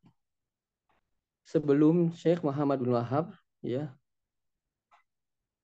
sebelum 1.41 2.13
Syekh 2.13 2.45
Muhammad 2.45 2.77
bin 2.77 2.93
Wahab 2.93 3.33
ya 3.65 3.89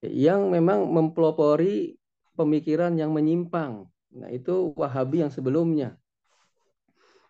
yang 0.01 0.49
memang 0.49 0.89
mempelopori 0.89 1.95
pemikiran 2.33 2.97
yang 2.97 3.13
menyimpang. 3.13 3.87
Nah, 4.13 4.29
itu 4.33 4.73
Wahabi 4.75 5.23
yang 5.23 5.31
sebelumnya. 5.31 5.95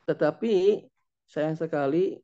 Tetapi 0.09 0.87
sayang 1.29 1.59
sekali 1.59 2.19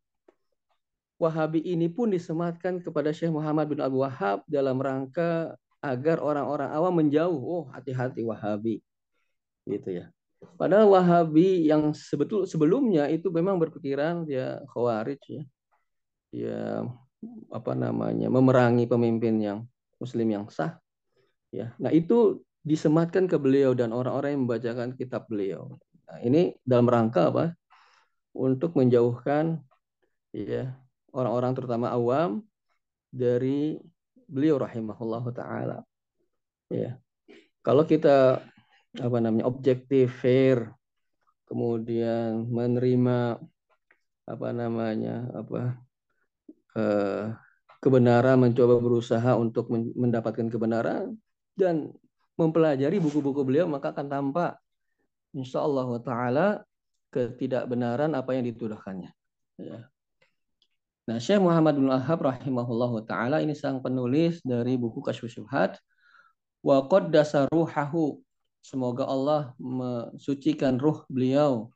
Wahabi 1.19 1.59
ini 1.59 1.91
pun 1.91 2.15
disematkan 2.15 2.79
kepada 2.79 3.11
Syekh 3.11 3.35
Muhammad 3.35 3.67
bin 3.67 3.83
Abu 3.83 4.07
Wahab 4.07 4.39
dalam 4.47 4.79
rangka 4.79 5.59
agar 5.83 6.23
orang-orang 6.23 6.71
awam 6.71 6.95
menjauh. 6.95 7.35
Oh, 7.35 7.67
hati-hati 7.75 8.23
Wahabi. 8.23 8.79
Gitu 9.67 9.99
ya. 9.99 10.07
Padahal 10.59 10.87
Wahabi 10.87 11.67
yang 11.67 11.91
sebetul 11.91 12.47
sebelumnya 12.47 13.11
itu 13.11 13.27
memang 13.31 13.59
berpikiran 13.59 14.23
ya 14.27 14.63
khawarij 14.71 15.19
ya. 15.27 15.43
Ya 16.29 16.63
apa 17.51 17.75
namanya 17.75 18.31
memerangi 18.31 18.87
pemimpin 18.87 19.39
yang 19.43 19.59
muslim 19.99 20.27
yang 20.31 20.45
sah. 20.47 20.79
Ya. 21.51 21.75
Nah, 21.75 21.91
itu 21.91 22.39
disematkan 22.63 23.27
ke 23.27 23.35
beliau 23.35 23.75
dan 23.75 23.91
orang-orang 23.91 24.35
yang 24.35 24.43
membacakan 24.47 24.95
kitab 24.95 25.27
beliau. 25.27 25.75
Nah, 26.07 26.19
ini 26.23 26.55
dalam 26.63 26.87
rangka 26.87 27.29
apa? 27.33 27.45
Untuk 28.31 28.77
menjauhkan 28.77 29.59
ya 30.31 30.77
orang-orang 31.11 31.51
terutama 31.57 31.89
awam 31.91 32.45
dari 33.09 33.81
beliau 34.29 34.61
rahimahullah 34.61 35.25
taala. 35.33 35.77
Ya. 36.69 37.01
Kalau 37.65 37.83
kita 37.83 38.39
apa 38.97 39.17
namanya 39.21 39.45
objektif 39.45 40.09
fair 40.25 40.73
kemudian 41.45 42.49
menerima 42.49 43.37
apa 44.25 44.47
namanya 44.53 45.29
apa 45.33 45.77
eh, 46.77 47.25
kebenaran 47.81 48.37
mencoba 48.41 48.81
berusaha 48.81 49.37
untuk 49.37 49.69
mendapatkan 49.73 50.49
kebenaran 50.49 51.17
dan 51.53 51.93
mempelajari 52.37 52.97
buku-buku 52.97 53.45
beliau 53.45 53.69
maka 53.69 53.93
akan 53.93 54.07
tampak 54.09 54.57
insya 55.37 55.61
Allah 55.61 55.89
taala 56.01 56.47
ketidakbenaran 57.13 58.13
apa 58.13 58.37
yang 58.37 58.45
dituduhkannya 58.49 59.11
ya. 59.57 59.85
Nah 61.09 61.17
Syekh 61.17 61.41
Muhammad 61.41 61.77
bin 61.81 61.89
Wahab 61.89 62.21
rahimahullah 62.21 62.93
taala 63.05 63.41
ini 63.41 63.57
sang 63.57 63.81
penulis 63.81 64.41
dari 64.45 64.77
buku 64.77 65.01
Kasyfus 65.01 65.41
Syubhat 65.41 65.81
Wa 66.59 66.85
qaddasa 66.87 67.47
ruhahu. 67.47 68.19
Semoga 68.59 69.07
Allah 69.07 69.55
mensucikan 69.57 70.77
ruh 70.77 71.07
beliau 71.07 71.71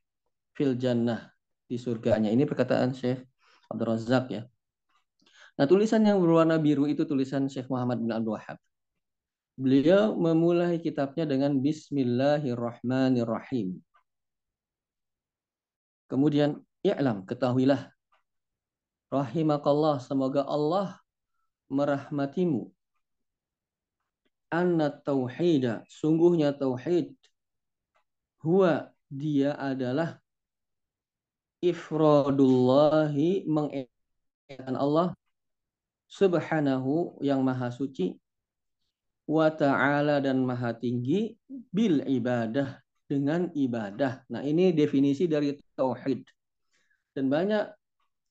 fil 0.54 0.78
jannah 0.78 1.34
di 1.66 1.80
surganya. 1.80 2.30
Ini 2.30 2.46
perkataan 2.46 2.94
Syekh 2.94 3.25
Abdul 3.72 3.88
Razak 3.96 4.30
ya. 4.30 4.46
Nah, 5.54 5.70
tulisan 5.70 6.02
yang 6.06 6.22
berwarna 6.22 6.58
biru 6.58 6.88
itu 6.90 7.06
tulisan 7.06 7.50
Syekh 7.50 7.70
Muhammad 7.70 8.00
bin 8.02 8.12
Abdul 8.13 8.34
Wahab. 8.38 8.58
Beliau 9.54 10.18
memulai 10.18 10.82
kitabnya 10.82 11.30
dengan 11.30 11.62
Bismillahirrahmanirrahim. 11.62 13.78
Kemudian, 16.10 16.58
i'lam, 16.82 17.22
ketahuilah. 17.25 17.94
Rahimakallah, 19.13 20.02
semoga 20.02 20.42
Allah 20.50 20.98
merahmatimu 21.70 22.74
anna 24.53 24.93
tauhida 24.93 25.81
sungguhnya 25.89 26.53
tauhid 26.53 27.17
huwa 28.45 28.93
dia 29.10 29.57
adalah 29.57 30.22
ifradullahi 31.63 33.50
mengesahkan 33.50 34.75
Allah 34.77 35.17
subhanahu 36.05 37.17
yang 37.25 37.41
maha 37.41 37.74
suci 37.74 38.22
wa 39.25 39.50
ta'ala 39.50 40.22
dan 40.22 40.43
maha 40.45 40.75
tinggi 40.75 41.33
bil 41.72 42.03
ibadah 42.03 42.83
dengan 43.07 43.48
ibadah. 43.55 44.27
Nah, 44.27 44.43
ini 44.43 44.75
definisi 44.75 45.25
dari 45.29 45.55
tauhid. 45.77 46.27
Dan 47.13 47.29
banyak 47.31 47.72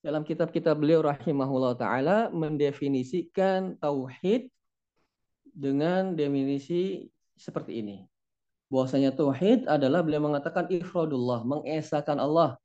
dalam 0.02 0.26
kitab-kitab 0.26 0.74
beliau 0.82 1.06
rahimahullah 1.06 1.78
taala 1.78 2.18
mendefinisikan 2.34 3.78
tauhid 3.78 4.50
dengan 5.52 6.16
definisi 6.16 7.06
seperti 7.36 7.84
ini. 7.84 7.96
Bahwasanya 8.72 9.12
tauhid 9.12 9.68
adalah 9.68 10.00
beliau 10.00 10.24
mengatakan 10.24 10.64
ifradullah, 10.72 11.44
mengesahkan 11.44 12.16
Allah 12.16 12.56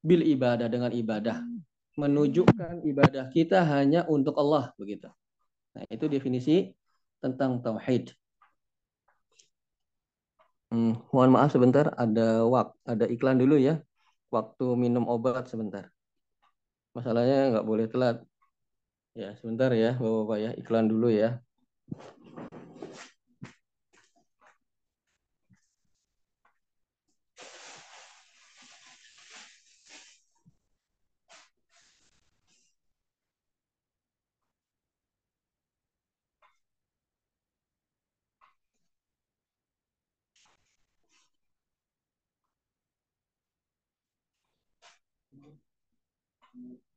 bil 0.00 0.22
ibadah 0.22 0.70
dengan 0.70 0.94
ibadah. 0.94 1.42
Menunjukkan 1.98 2.86
ibadah 2.86 3.28
kita 3.34 3.66
hanya 3.66 4.06
untuk 4.06 4.38
Allah 4.38 4.70
begitu. 4.78 5.10
Nah, 5.74 5.82
itu 5.90 6.06
definisi 6.06 6.70
tentang 7.18 7.58
tauhid. 7.58 8.14
Hmm, 10.70 11.02
mohon 11.10 11.34
maaf 11.34 11.50
sebentar, 11.50 11.90
ada 11.98 12.46
wak, 12.46 12.78
ada 12.86 13.10
iklan 13.10 13.42
dulu 13.42 13.58
ya. 13.58 13.82
Waktu 14.30 14.78
minum 14.78 15.02
obat 15.10 15.50
sebentar. 15.50 15.90
Masalahnya 16.94 17.50
nggak 17.50 17.66
boleh 17.66 17.90
telat. 17.90 18.22
Ya, 19.18 19.34
sebentar 19.34 19.74
ya, 19.74 19.98
Bapak-bapak 19.98 20.38
ya, 20.38 20.50
iklan 20.54 20.86
dulu 20.86 21.10
ya. 21.10 21.42
Mm-hmm. 46.60 46.89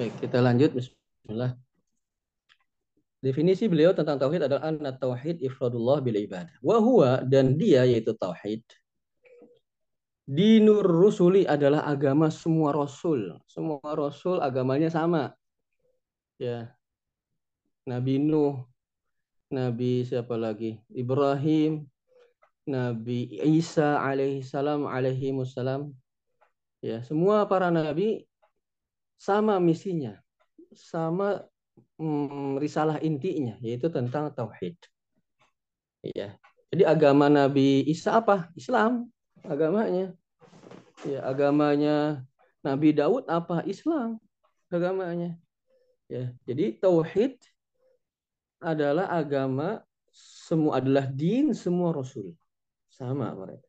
Baik, 0.00 0.16
kita 0.16 0.40
lanjut. 0.40 0.72
Bismillah. 0.72 1.60
Definisi 3.20 3.68
beliau 3.68 3.92
tentang 3.92 4.16
tauhid 4.16 4.48
adalah 4.48 4.72
an 4.72 4.80
tauhid 4.96 5.44
ifradullah 5.44 6.00
bil 6.00 6.16
ibadah. 6.16 6.56
Wa 6.64 6.80
huwa 6.80 7.20
dan 7.20 7.60
dia 7.60 7.84
yaitu 7.84 8.16
tauhid. 8.16 8.64
Dinur 10.24 10.88
rusuli 10.88 11.44
adalah 11.44 11.84
agama 11.84 12.32
semua 12.32 12.72
rasul. 12.72 13.36
Semua 13.44 13.92
rasul 13.92 14.40
agamanya 14.40 14.88
sama. 14.88 15.36
Ya. 16.40 16.72
Nabi 17.84 18.24
Nuh, 18.24 18.56
Nabi 19.52 20.08
siapa 20.08 20.32
lagi? 20.40 20.80
Ibrahim, 20.88 21.84
Nabi 22.64 23.36
Isa 23.36 24.00
alaihi 24.00 24.40
salam 24.40 24.88
alaihi 24.88 25.36
wassalam. 25.36 25.92
Ya, 26.80 27.04
semua 27.04 27.44
para 27.44 27.68
nabi 27.68 28.24
sama 29.20 29.60
misinya, 29.60 30.16
sama 30.72 31.44
hmm, 32.00 32.56
risalah 32.56 32.96
intinya, 33.04 33.60
yaitu 33.60 33.92
tentang 33.92 34.32
tauhid. 34.32 34.80
Ya. 36.00 36.40
Jadi 36.72 36.88
agama 36.88 37.28
Nabi 37.28 37.84
Isa 37.84 38.16
apa? 38.16 38.48
Islam 38.56 39.12
agamanya. 39.44 40.16
Ya, 41.04 41.20
agamanya 41.28 42.24
Nabi 42.64 42.96
Daud 42.96 43.28
apa? 43.28 43.60
Islam 43.68 44.16
agamanya. 44.72 45.36
Ya, 46.08 46.32
jadi 46.48 46.80
tauhid 46.80 47.36
adalah 48.64 49.12
agama 49.12 49.84
semua 50.16 50.80
adalah 50.80 51.04
din 51.04 51.52
semua 51.52 51.92
rasul. 51.92 52.32
Sama 52.88 53.36
mereka. 53.36 53.68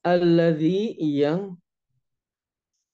Alladzi 0.00 0.96
yang 0.96 1.60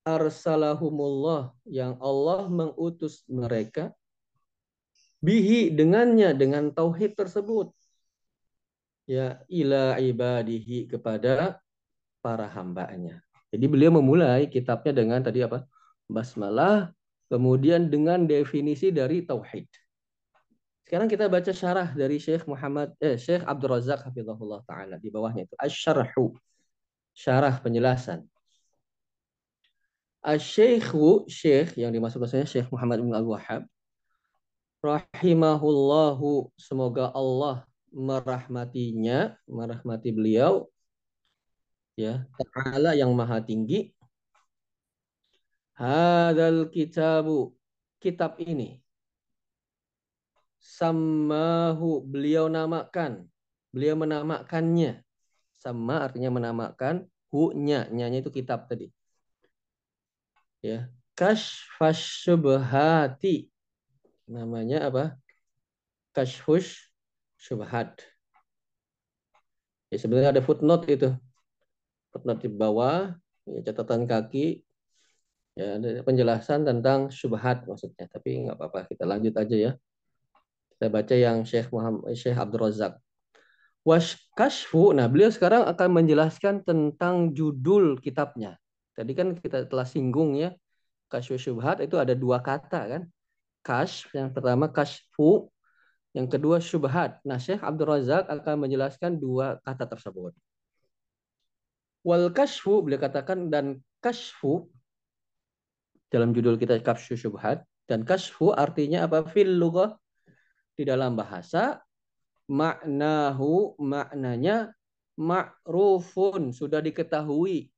arsalahumullah 0.04 1.56
yang 1.64 1.96
Allah 1.98 2.46
mengutus 2.46 3.24
mereka 3.26 3.90
bihi 5.24 5.72
dengannya 5.72 6.36
dengan 6.36 6.68
tauhid 6.68 7.16
tersebut 7.16 7.72
ya 9.08 9.40
ila 9.48 9.96
ibadihi 10.00 10.88
kepada 10.88 11.60
para 12.24 12.48
hambanya. 12.48 13.20
Jadi 13.52 13.64
beliau 13.68 13.96
memulai 14.00 14.48
kitabnya 14.48 14.92
dengan 14.96 15.20
tadi 15.20 15.44
apa? 15.44 15.64
Basmalah, 16.08 16.92
kemudian 17.28 17.88
dengan 17.88 18.24
definisi 18.24 18.92
dari 18.92 19.24
tauhid. 19.24 19.68
Sekarang 20.84 21.08
kita 21.08 21.32
baca 21.32 21.48
syarah 21.48 21.88
dari 21.96 22.20
Syekh 22.20 22.44
Muhammad 22.44 22.92
eh 23.00 23.16
Syekh 23.16 23.40
Abdul 23.44 23.72
Razak 23.72 24.04
taala 24.68 25.00
di 25.00 25.08
bawahnya 25.08 25.48
itu 25.48 25.56
asy-syarhu. 25.56 26.36
Syarah 27.16 27.56
penjelasan. 27.62 28.28
Asy-Syaikhu 30.24 31.28
Syekh 31.28 31.76
yang 31.76 31.92
dimaksud 31.92 32.16
bahasanya 32.16 32.48
Syekh 32.48 32.72
Muhammad 32.72 33.04
bin 33.04 33.12
Al-Wahhab 33.12 33.68
rahimahullahu 34.80 36.48
semoga 36.56 37.12
Allah 37.12 37.68
merahmatinya, 37.92 39.36
merahmati 39.44 40.10
beliau 40.10 40.66
ya, 41.94 42.24
taala 42.56 42.96
yang 42.96 43.12
maha 43.12 43.44
tinggi. 43.44 43.92
Hadal 45.74 46.70
kitabu 46.70 47.52
kitab 47.98 48.38
ini 48.38 48.84
Samahu 50.64 52.00
beliau 52.00 52.48
namakan. 52.48 53.28
Beliau 53.68 54.00
menamakannya. 54.00 55.04
Sama 55.60 56.00
artinya 56.08 56.32
menamakan. 56.32 57.04
Hu-nya. 57.28 57.84
Nyanya 57.92 58.24
itu 58.24 58.32
kitab 58.32 58.64
tadi. 58.64 58.88
Ya. 60.64 60.88
Kashfas 61.12 62.24
syubhati. 62.24 63.52
Namanya 64.24 64.88
apa? 64.88 65.20
Kashfush 66.16 66.88
syubhat. 67.36 68.00
Ya, 69.92 70.00
sebenarnya 70.00 70.32
ada 70.32 70.40
footnote 70.40 70.88
itu. 70.88 71.12
Footnote 72.16 72.40
di 72.40 72.48
bawah, 72.48 73.12
ya, 73.44 73.60
catatan 73.60 74.08
kaki, 74.08 74.64
ya 75.52 75.76
ada 75.76 76.00
penjelasan 76.00 76.64
tentang 76.64 77.12
syubhat 77.12 77.68
maksudnya. 77.68 78.08
Tapi 78.08 78.48
nggak 78.48 78.56
apa-apa, 78.56 78.88
kita 78.88 79.04
lanjut 79.04 79.36
aja 79.36 79.56
ya. 79.70 79.72
Kita 80.72 80.88
baca 80.88 81.14
yang 81.14 81.44
Syekh 81.44 81.68
Muhammad 81.68 82.16
Syekh 82.16 82.40
Abdul 82.40 82.64
Razak. 82.64 82.96
Washkashfu, 83.84 84.96
nah 84.96 85.04
beliau 85.12 85.28
sekarang 85.28 85.68
akan 85.68 85.88
menjelaskan 85.92 86.64
tentang 86.64 87.36
judul 87.36 88.00
kitabnya. 88.00 88.56
Tadi 88.94 89.12
kan 89.12 89.34
kita 89.34 89.66
telah 89.66 89.82
singgung 89.82 90.38
ya, 90.38 90.54
kashfu 91.10 91.34
syubhat 91.34 91.82
itu 91.82 91.98
ada 91.98 92.14
dua 92.14 92.38
kata 92.40 92.80
kan. 92.86 93.02
Kash, 93.64 94.06
yang 94.14 94.30
pertama 94.30 94.70
kashfu, 94.70 95.50
yang 96.14 96.30
kedua 96.30 96.62
syubhat. 96.62 97.18
Nah 97.26 97.42
Syekh 97.42 97.58
Abdul 97.58 97.90
Razak 97.90 98.30
akan 98.30 98.64
menjelaskan 98.68 99.18
dua 99.18 99.58
kata 99.66 99.90
tersebut. 99.90 100.32
Wal 102.06 102.30
kashfu, 102.30 102.84
beliau 102.84 103.00
katakan, 103.00 103.50
dan 103.50 103.80
kashfu, 103.98 104.68
dalam 106.12 106.30
judul 106.36 106.60
kita 106.60 106.78
kashfu 106.84 107.18
syubhat, 107.18 107.64
dan 107.90 108.06
kashfu 108.06 108.54
artinya 108.54 109.08
apa? 109.08 109.24
Fil 109.26 109.58
lughah, 109.58 109.96
di 110.76 110.86
dalam 110.86 111.18
bahasa 111.18 111.82
maknahu 112.50 113.78
maknanya 113.80 114.70
ma'rufun 115.16 116.50
sudah 116.52 116.82
diketahui 116.84 117.73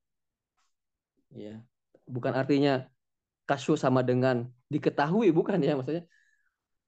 ya 1.35 1.59
bukan 2.07 2.33
artinya 2.33 2.87
kasfu 3.47 3.79
sama 3.79 4.03
dengan 4.03 4.47
diketahui 4.71 5.31
bukan 5.31 5.59
ya 5.62 5.79
maksudnya. 5.79 6.05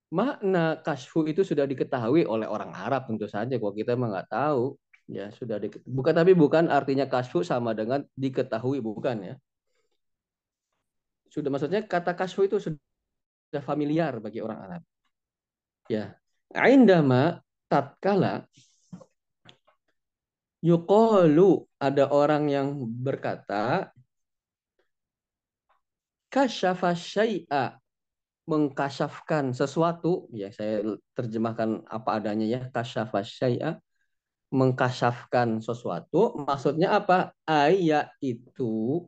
Makna 0.08 0.80
kasfu 0.80 1.28
itu 1.28 1.44
sudah 1.44 1.68
diketahui 1.68 2.24
oleh 2.24 2.48
orang 2.48 2.72
Arab 2.72 3.06
tentu 3.06 3.28
saja. 3.28 3.54
Kok 3.60 3.76
kita 3.76 3.92
emang 3.92 4.10
nggak 4.10 4.30
tahu 4.32 4.74
ya 5.08 5.28
sudah 5.32 5.56
di, 5.60 5.68
bukan 5.84 6.12
tapi 6.12 6.32
bukan 6.32 6.68
artinya 6.68 7.08
kasfu 7.08 7.44
sama 7.44 7.76
dengan 7.76 8.02
diketahui 8.16 8.80
bukan 8.80 9.16
ya. 9.20 9.34
Sudah 11.28 11.52
maksudnya 11.52 11.84
kata 11.84 12.16
kasfu 12.16 12.48
itu 12.48 12.56
sudah 12.56 13.62
familiar 13.62 14.16
bagi 14.18 14.40
orang 14.40 14.58
Arab. 14.64 14.82
Ya. 15.92 16.16
Indama 16.56 17.44
tatkala 17.68 18.48
yuqalu 20.64 21.68
ada 21.76 22.08
orang 22.08 22.48
yang 22.48 22.80
berkata 22.80 23.92
kasyafa 26.32 26.94
syai'a 26.96 27.76
mengkasyafkan 28.48 29.52
sesuatu. 29.52 30.32
Ya 30.32 30.48
saya 30.48 30.96
terjemahkan 31.12 31.84
apa 31.84 32.16
adanya 32.16 32.46
ya. 32.48 32.60
Kasyafa 32.72 33.20
syai'a 33.20 33.76
mengkasyafkan 34.48 35.60
sesuatu. 35.60 36.40
Maksudnya 36.48 36.96
apa? 36.96 37.36
Ayat 37.44 38.16
itu 38.24 39.04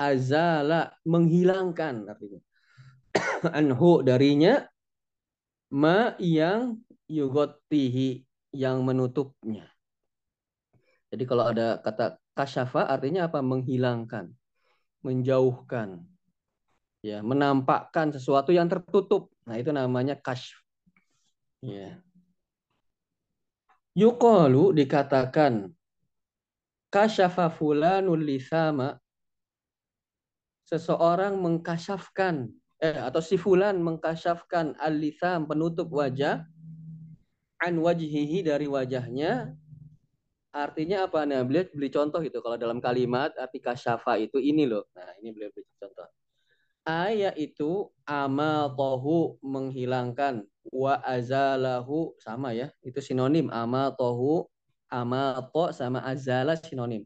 azala 0.00 0.96
menghilangkan 1.04 2.08
artinya. 2.08 2.40
Anhu 3.58 4.00
darinya 4.00 4.64
ma 5.68 6.16
yang 6.16 6.80
yugotihi 7.12 8.24
yang 8.56 8.80
menutupnya. 8.84 9.68
Jadi 11.08 11.24
kalau 11.24 11.52
ada 11.52 11.80
kata 11.80 12.20
kasyafa 12.32 12.88
artinya 12.88 13.28
apa? 13.28 13.40
Menghilangkan, 13.44 14.32
menjauhkan, 15.04 16.04
ya, 17.02 17.22
menampakkan 17.22 18.10
sesuatu 18.10 18.50
yang 18.50 18.66
tertutup. 18.66 19.30
Nah 19.46 19.56
itu 19.58 19.70
namanya 19.70 20.18
kasyf. 20.18 20.58
Ya. 21.62 21.98
Yukalu 23.98 24.78
dikatakan 24.78 25.74
kasyafa 26.94 27.50
fulanul 27.50 28.22
lisama 28.22 28.94
seseorang 30.70 31.34
mengkasyafkan 31.34 32.52
eh, 32.78 32.94
atau 32.94 33.18
si 33.18 33.34
fulan 33.34 33.80
mengkasyafkan 33.82 34.78
al-lisam 34.78 35.50
penutup 35.50 35.90
wajah 35.90 36.46
an 37.58 37.74
wajhihi 37.82 38.46
dari 38.46 38.70
wajahnya. 38.70 39.50
Artinya 40.54 41.10
apa? 41.10 41.26
Nah 41.26 41.42
beliau 41.42 41.66
beli 41.74 41.90
contoh 41.90 42.22
itu. 42.22 42.38
Kalau 42.38 42.56
dalam 42.56 42.78
kalimat 42.78 43.34
arti 43.34 43.58
kasyafa 43.58 44.16
itu 44.22 44.38
ini 44.38 44.64
loh. 44.64 44.86
Nah 44.94 45.10
ini 45.18 45.34
beliau 45.34 45.50
beli 45.50 45.66
contoh 45.76 46.06
ayat 46.88 47.36
itu 47.36 47.92
tohu 48.72 49.36
menghilangkan. 49.44 50.48
Wa 50.72 50.96
azalahu 51.04 52.16
sama 52.16 52.56
ya 52.56 52.72
itu 52.80 53.04
sinonim. 53.04 53.52
Tohu 54.00 54.48
to 55.52 55.64
sama 55.76 56.00
azala 56.00 56.56
sinonim. 56.56 57.04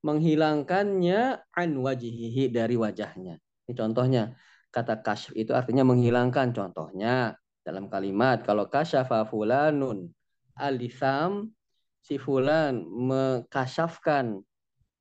Menghilangkannya 0.00 1.44
an 1.52 1.70
wajhihi 1.76 2.48
dari 2.48 2.80
wajahnya. 2.80 3.36
Ini 3.68 3.72
contohnya 3.76 4.32
kata 4.72 5.04
kasyf 5.04 5.36
itu 5.36 5.52
artinya 5.52 5.84
menghilangkan. 5.84 6.56
Contohnya 6.56 7.36
dalam 7.60 7.92
kalimat 7.92 8.40
kalau 8.48 8.64
kasyafa 8.72 9.28
fulanun 9.28 10.08
alisam 10.56 11.52
si 12.00 12.16
fulan 12.16 12.88
mengkasyafkan 12.88 14.40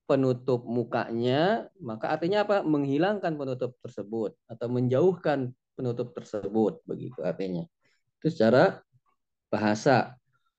penutup 0.07 0.63
mukanya 0.63 1.67
maka 1.83 2.15
artinya 2.15 2.47
apa? 2.47 2.63
Menghilangkan 2.63 3.35
penutup 3.35 3.75
tersebut 3.83 4.33
atau 4.47 4.67
menjauhkan 4.71 5.51
penutup 5.75 6.15
tersebut 6.15 6.81
begitu 6.87 7.19
artinya. 7.21 7.67
Itu 8.17 8.33
secara 8.33 8.81
bahasa. 9.51 10.15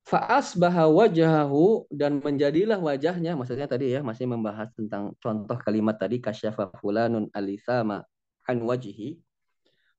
Faas 0.09 0.57
bahwa 0.57 1.05
wajahu 1.05 1.85
dan 1.93 2.25
menjadilah 2.25 2.81
wajahnya 2.81 3.37
maksudnya 3.37 3.69
tadi 3.69 3.93
ya 3.93 4.01
masih 4.01 4.25
membahas 4.25 4.73
tentang 4.73 5.13
contoh 5.21 5.61
kalimat 5.61 6.01
tadi 6.01 6.17
kasyafa 6.17 6.73
fulanun 6.81 7.29
alisama 7.37 8.09
an 8.49 8.57
wajhi. 8.65 9.21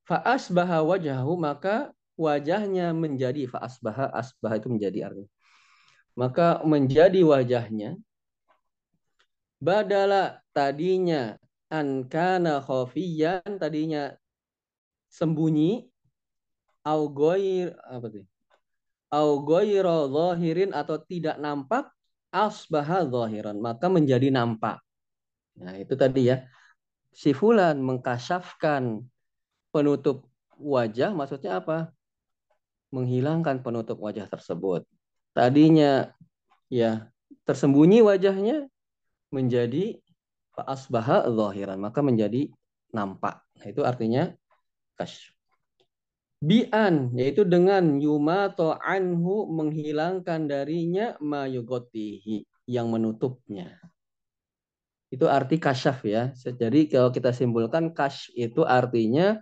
Faas 0.02 0.50
bahwa 0.50 0.98
wajahu 0.98 1.38
maka 1.38 1.94
wajahnya 2.18 2.90
menjadi 2.90 3.46
faasbaha 3.46 4.10
asbah 4.10 4.58
itu 4.58 4.66
menjadi 4.66 5.14
artinya. 5.14 5.30
Maka 6.18 6.58
menjadi 6.66 7.22
wajahnya 7.22 7.94
badala 9.60 10.40
tadinya 10.56 11.36
ankana 11.70 12.64
khafiyan 12.64 13.60
tadinya 13.60 14.16
sembunyi. 15.12 15.86
Au 16.80 17.12
goir 17.12 17.76
apa 17.84 18.08
tuh? 18.08 18.24
Au 19.12 19.44
zahirin 20.08 20.72
atau 20.72 20.96
tidak 20.96 21.36
nampak 21.36 21.92
asbaha 22.32 23.04
zahiran 23.04 23.60
maka 23.60 23.92
menjadi 23.92 24.32
nampak. 24.32 24.80
Nah 25.60 25.76
itu 25.76 25.92
tadi 25.92 26.32
ya. 26.32 26.48
Si 27.12 27.34
fulan 27.36 27.82
mengkasyafkan 27.82 29.02
penutup 29.74 30.30
wajah 30.56 31.12
maksudnya 31.12 31.60
apa? 31.60 31.92
Menghilangkan 32.94 33.60
penutup 33.60 34.00
wajah 34.00 34.24
tersebut. 34.24 34.88
Tadinya 35.36 36.16
ya 36.72 37.12
tersembunyi 37.44 38.00
wajahnya 38.00 38.70
menjadi 39.30 39.98
asbaha 40.54 41.26
zahiran, 41.30 41.80
maka 41.80 42.04
menjadi 42.04 42.50
nampak. 42.92 43.40
Nah, 43.56 43.66
itu 43.70 43.80
artinya 43.86 44.34
kasyf. 44.98 45.32
Bi'an, 46.40 47.12
yaitu 47.16 47.44
dengan 47.44 48.00
yumato 48.00 48.72
anhu 48.80 49.48
menghilangkan 49.48 50.48
darinya 50.48 51.16
mayugotihi, 51.20 52.44
yang 52.68 52.92
menutupnya. 52.92 53.76
Itu 55.10 55.26
arti 55.26 55.58
kasyaf 55.58 56.06
ya. 56.06 56.30
Jadi 56.34 56.86
kalau 56.88 57.10
kita 57.10 57.34
simpulkan 57.34 57.92
kasyf 57.92 58.32
itu 58.36 58.62
artinya 58.64 59.40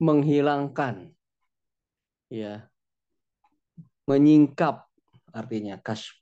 menghilangkan. 0.00 1.12
Ya, 2.32 2.72
menyingkap 4.06 4.88
artinya 5.30 5.78
kash. 5.78 6.18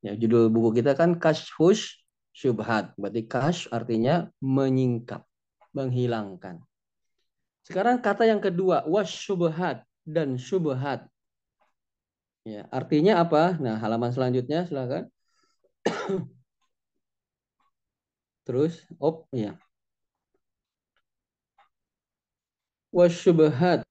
Ya, 0.00 0.16
judul 0.16 0.48
buku 0.48 0.80
kita 0.80 0.96
kan 0.96 1.20
kashfush 1.20 1.99
syubhat. 2.30 2.94
Berarti 2.96 3.22
kash 3.26 3.68
artinya 3.70 4.30
menyingkap, 4.42 5.22
menghilangkan. 5.76 6.62
Sekarang 7.66 8.00
kata 8.00 8.24
yang 8.26 8.40
kedua, 8.40 8.82
wasyubhat 8.88 9.84
dan 10.02 10.40
syubhat. 10.40 11.06
Ya, 12.42 12.64
artinya 12.72 13.20
apa? 13.20 13.54
Nah, 13.60 13.76
halaman 13.76 14.10
selanjutnya 14.16 14.64
silakan. 14.64 15.12
Terus, 18.48 18.88
op, 18.98 19.28
ya. 19.30 19.54
Wasyubhat 22.90 23.86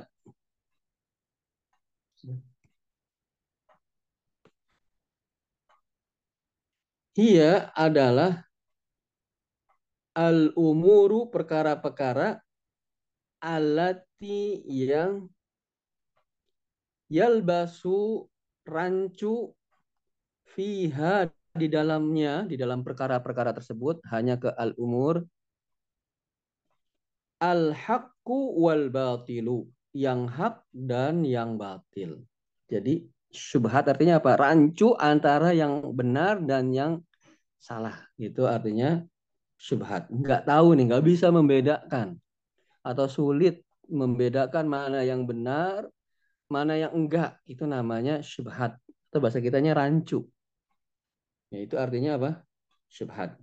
Ia 7.18 7.74
adalah 7.74 8.46
al-umuru 10.14 11.32
perkara-perkara 11.32 12.38
alati 13.40 14.60
yang 14.68 15.26
yalbasu 17.08 18.28
rancu 18.68 19.56
fiha 20.54 21.32
di 21.56 21.68
dalamnya 21.72 22.46
di 22.46 22.60
dalam 22.60 22.86
perkara-perkara 22.86 23.56
tersebut 23.58 24.04
hanya 24.14 24.38
ke 24.38 24.54
al-umur 24.54 25.26
al-haqqu 27.42 28.60
wal 28.60 28.92
batilu 28.92 29.66
yang 29.96 30.30
hak 30.30 30.62
dan 30.70 31.26
yang 31.26 31.58
batil. 31.58 32.22
Jadi 32.70 33.08
syubhat 33.30 33.86
artinya 33.86 34.18
apa? 34.22 34.36
Rancu 34.36 34.98
antara 34.98 35.54
yang 35.54 35.94
benar 35.94 36.42
dan 36.44 36.74
yang 36.74 37.02
salah. 37.62 37.96
Itu 38.18 38.50
artinya 38.50 39.02
syubhat. 39.58 40.10
Nggak 40.10 40.50
tahu 40.50 40.68
nih, 40.76 40.86
nggak 40.90 41.06
bisa 41.06 41.28
membedakan 41.30 42.18
atau 42.82 43.06
sulit 43.06 43.62
membedakan 43.90 44.66
mana 44.70 45.02
yang 45.02 45.26
benar, 45.26 45.86
mana 46.50 46.78
yang 46.78 46.94
enggak. 46.94 47.38
Itu 47.46 47.70
namanya 47.70 48.22
syubhat. 48.26 48.78
Atau 49.10 49.20
bahasa 49.22 49.42
kitanya 49.42 49.74
rancu. 49.74 50.26
Ya, 51.50 51.66
itu 51.66 51.76
artinya 51.78 52.18
apa? 52.18 52.32
Syubhat. 52.90 53.38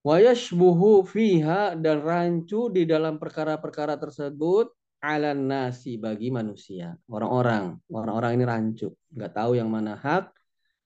Wayashbuhu 0.00 1.04
fiha 1.04 1.76
dan 1.76 2.00
rancu 2.00 2.72
di 2.72 2.88
dalam 2.88 3.20
perkara-perkara 3.20 4.00
tersebut 4.00 4.72
ala 5.00 5.32
nasi 5.32 5.96
bagi 5.96 6.28
manusia. 6.28 6.96
Orang-orang. 7.08 7.80
Orang-orang 7.88 8.30
ini 8.36 8.44
rancu. 8.44 8.88
Nggak 9.12 9.32
tahu 9.36 9.50
yang 9.56 9.68
mana 9.72 9.96
hak, 9.96 10.32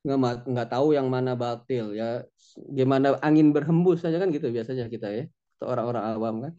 nggak, 0.06 0.18
nggak 0.46 0.68
tahu 0.70 0.86
yang 0.94 1.08
mana 1.10 1.34
batil. 1.34 1.94
ya 1.94 2.22
Gimana 2.54 3.18
angin 3.20 3.50
berhembus 3.50 4.06
saja 4.06 4.16
kan 4.22 4.30
gitu 4.30 4.50
biasanya 4.54 4.86
kita 4.86 5.08
ya. 5.10 5.24
Atau 5.58 5.66
orang-orang 5.74 6.04
awam 6.14 6.34
kan. 6.44 6.52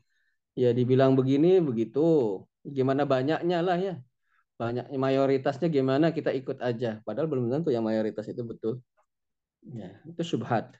Ya 0.55 0.71
dibilang 0.71 1.15
begini, 1.19 1.59
begitu. 1.63 1.99
Gimana 2.63 3.03
banyaknya 3.07 3.57
lah 3.63 3.77
ya. 3.79 3.93
Banyak 4.55 4.91
mayoritasnya 4.95 5.67
gimana 5.67 6.15
kita 6.15 6.31
ikut 6.31 6.63
aja. 6.63 7.03
Padahal 7.03 7.27
belum 7.27 7.51
tentu 7.51 7.69
yang 7.75 7.83
mayoritas 7.83 8.27
itu 8.31 8.43
betul. 8.43 8.79
Ya, 9.65 9.97
itu 10.05 10.21
subhat 10.21 10.77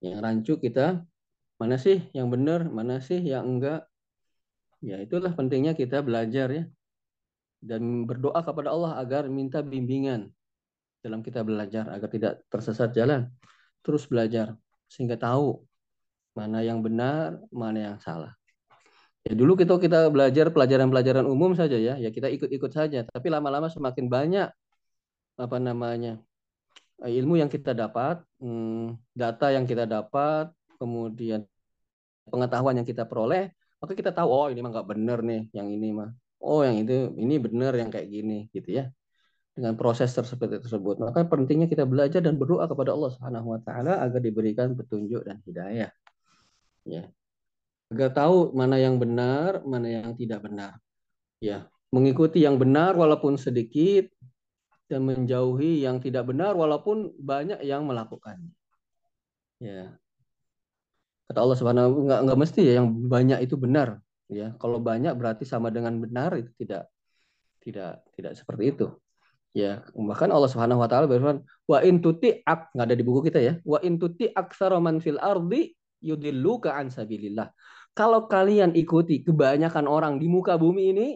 yang 0.00 0.20
rancu 0.24 0.56
kita 0.56 1.04
mana 1.60 1.76
sih 1.76 2.08
yang 2.16 2.32
benar, 2.32 2.64
mana 2.72 3.04
sih 3.04 3.20
yang 3.20 3.44
enggak. 3.44 3.89
Ya 4.80 4.96
itulah 5.00 5.32
pentingnya 5.36 5.76
kita 5.76 6.00
belajar 6.00 6.48
ya. 6.48 6.64
Dan 7.60 8.08
berdoa 8.08 8.40
kepada 8.40 8.72
Allah 8.72 8.96
agar 8.96 9.28
minta 9.28 9.60
bimbingan 9.60 10.32
dalam 11.04 11.20
kita 11.20 11.44
belajar 11.44 11.88
agar 11.92 12.08
tidak 12.08 12.32
tersesat 12.48 12.96
jalan. 12.96 13.28
Terus 13.84 14.08
belajar 14.08 14.56
sehingga 14.88 15.20
tahu 15.20 15.60
mana 16.32 16.64
yang 16.64 16.80
benar, 16.80 17.36
mana 17.52 17.92
yang 17.92 17.96
salah. 18.00 18.32
Ya 19.20 19.36
dulu 19.36 19.52
kita 19.52 19.76
kita 19.76 20.08
belajar 20.08 20.48
pelajaran-pelajaran 20.48 21.28
umum 21.28 21.52
saja 21.52 21.76
ya, 21.76 22.00
ya 22.00 22.08
kita 22.08 22.32
ikut-ikut 22.32 22.72
saja. 22.72 23.04
Tapi 23.04 23.28
lama-lama 23.28 23.68
semakin 23.68 24.08
banyak 24.08 24.48
apa 25.36 25.56
namanya 25.60 26.20
ilmu 27.04 27.40
yang 27.40 27.48
kita 27.48 27.72
dapat, 27.72 28.20
hmm, 28.40 28.96
data 29.16 29.52
yang 29.52 29.64
kita 29.64 29.88
dapat, 29.88 30.52
kemudian 30.76 31.48
pengetahuan 32.28 32.76
yang 32.80 32.88
kita 32.88 33.08
peroleh, 33.08 33.52
maka 33.80 33.92
kita 33.96 34.12
tahu 34.12 34.28
oh 34.28 34.46
ini 34.52 34.60
mah 34.60 34.70
nggak 34.70 34.88
benar 34.92 35.18
nih, 35.24 35.48
yang 35.56 35.68
ini 35.72 35.88
mah. 35.90 36.10
Oh 36.40 36.64
yang 36.64 36.80
itu 36.80 37.12
ini 37.16 37.36
benar 37.36 37.76
yang 37.76 37.88
kayak 37.88 38.08
gini 38.08 38.48
gitu 38.52 38.80
ya. 38.80 38.88
Dengan 39.56 39.76
proses 39.76 40.14
tersebut 40.14 40.62
tersebut. 40.62 41.02
Maka 41.02 41.26
pentingnya 41.26 41.66
kita 41.66 41.84
belajar 41.84 42.22
dan 42.22 42.40
berdoa 42.40 42.64
kepada 42.70 42.94
Allah 42.96 43.10
Subhanahu 43.12 43.56
wa 43.56 43.60
taala 43.60 44.00
agar 44.00 44.20
diberikan 44.22 44.72
petunjuk 44.78 45.26
dan 45.26 45.42
hidayah. 45.44 45.90
Ya. 46.86 47.10
Agar 47.90 48.14
tahu 48.14 48.54
mana 48.54 48.78
yang 48.78 48.96
benar, 49.02 49.66
mana 49.66 49.90
yang 49.90 50.14
tidak 50.14 50.46
benar. 50.46 50.78
Ya, 51.42 51.66
mengikuti 51.90 52.44
yang 52.44 52.60
benar 52.60 52.94
walaupun 52.94 53.34
sedikit, 53.34 54.06
dan 54.90 55.06
menjauhi 55.06 55.86
yang 55.86 56.02
tidak 56.02 56.26
benar 56.26 56.58
walaupun 56.58 57.14
banyak 57.14 57.62
yang 57.62 57.86
melakukannya. 57.86 58.50
Ya. 59.62 59.94
Kata 61.30 61.46
Allah 61.46 61.58
Subhanahu 61.62 62.10
enggak 62.10 62.20
enggak 62.26 62.38
mesti 62.42 62.60
ya 62.66 62.82
yang 62.82 62.90
banyak 63.06 63.38
itu 63.46 63.54
benar, 63.54 64.02
ya. 64.26 64.50
Kalau 64.58 64.82
banyak 64.82 65.14
berarti 65.14 65.46
sama 65.46 65.70
dengan 65.70 65.94
benar 66.02 66.34
itu 66.34 66.50
tidak 66.58 66.90
tidak 67.62 68.02
tidak 68.18 68.32
seperti 68.34 68.74
itu. 68.74 68.90
Ya, 69.54 69.86
bahkan 69.94 70.26
Allah 70.34 70.50
Subhanahu 70.50 70.82
wa 70.82 70.90
taala 70.90 71.06
berfirman, 71.06 71.46
"Wa 71.70 71.86
in 71.86 72.02
ak 72.02 72.74
nggak 72.74 72.86
ada 72.86 72.96
di 72.98 73.04
buku 73.06 73.30
kita 73.30 73.38
ya. 73.38 73.62
Wa 73.62 73.78
in 73.78 74.02
tuti 74.02 74.26
aktsara 74.26 74.82
man 74.82 74.98
fil 74.98 75.22
ardi 75.22 75.70
yudilluka 76.02 76.74
an 76.74 76.90
sabilillah." 76.90 77.54
Kalau 77.94 78.26
kalian 78.26 78.74
ikuti 78.74 79.22
kebanyakan 79.22 79.86
orang 79.86 80.18
di 80.18 80.26
muka 80.26 80.58
bumi 80.58 80.94
ini, 80.94 81.08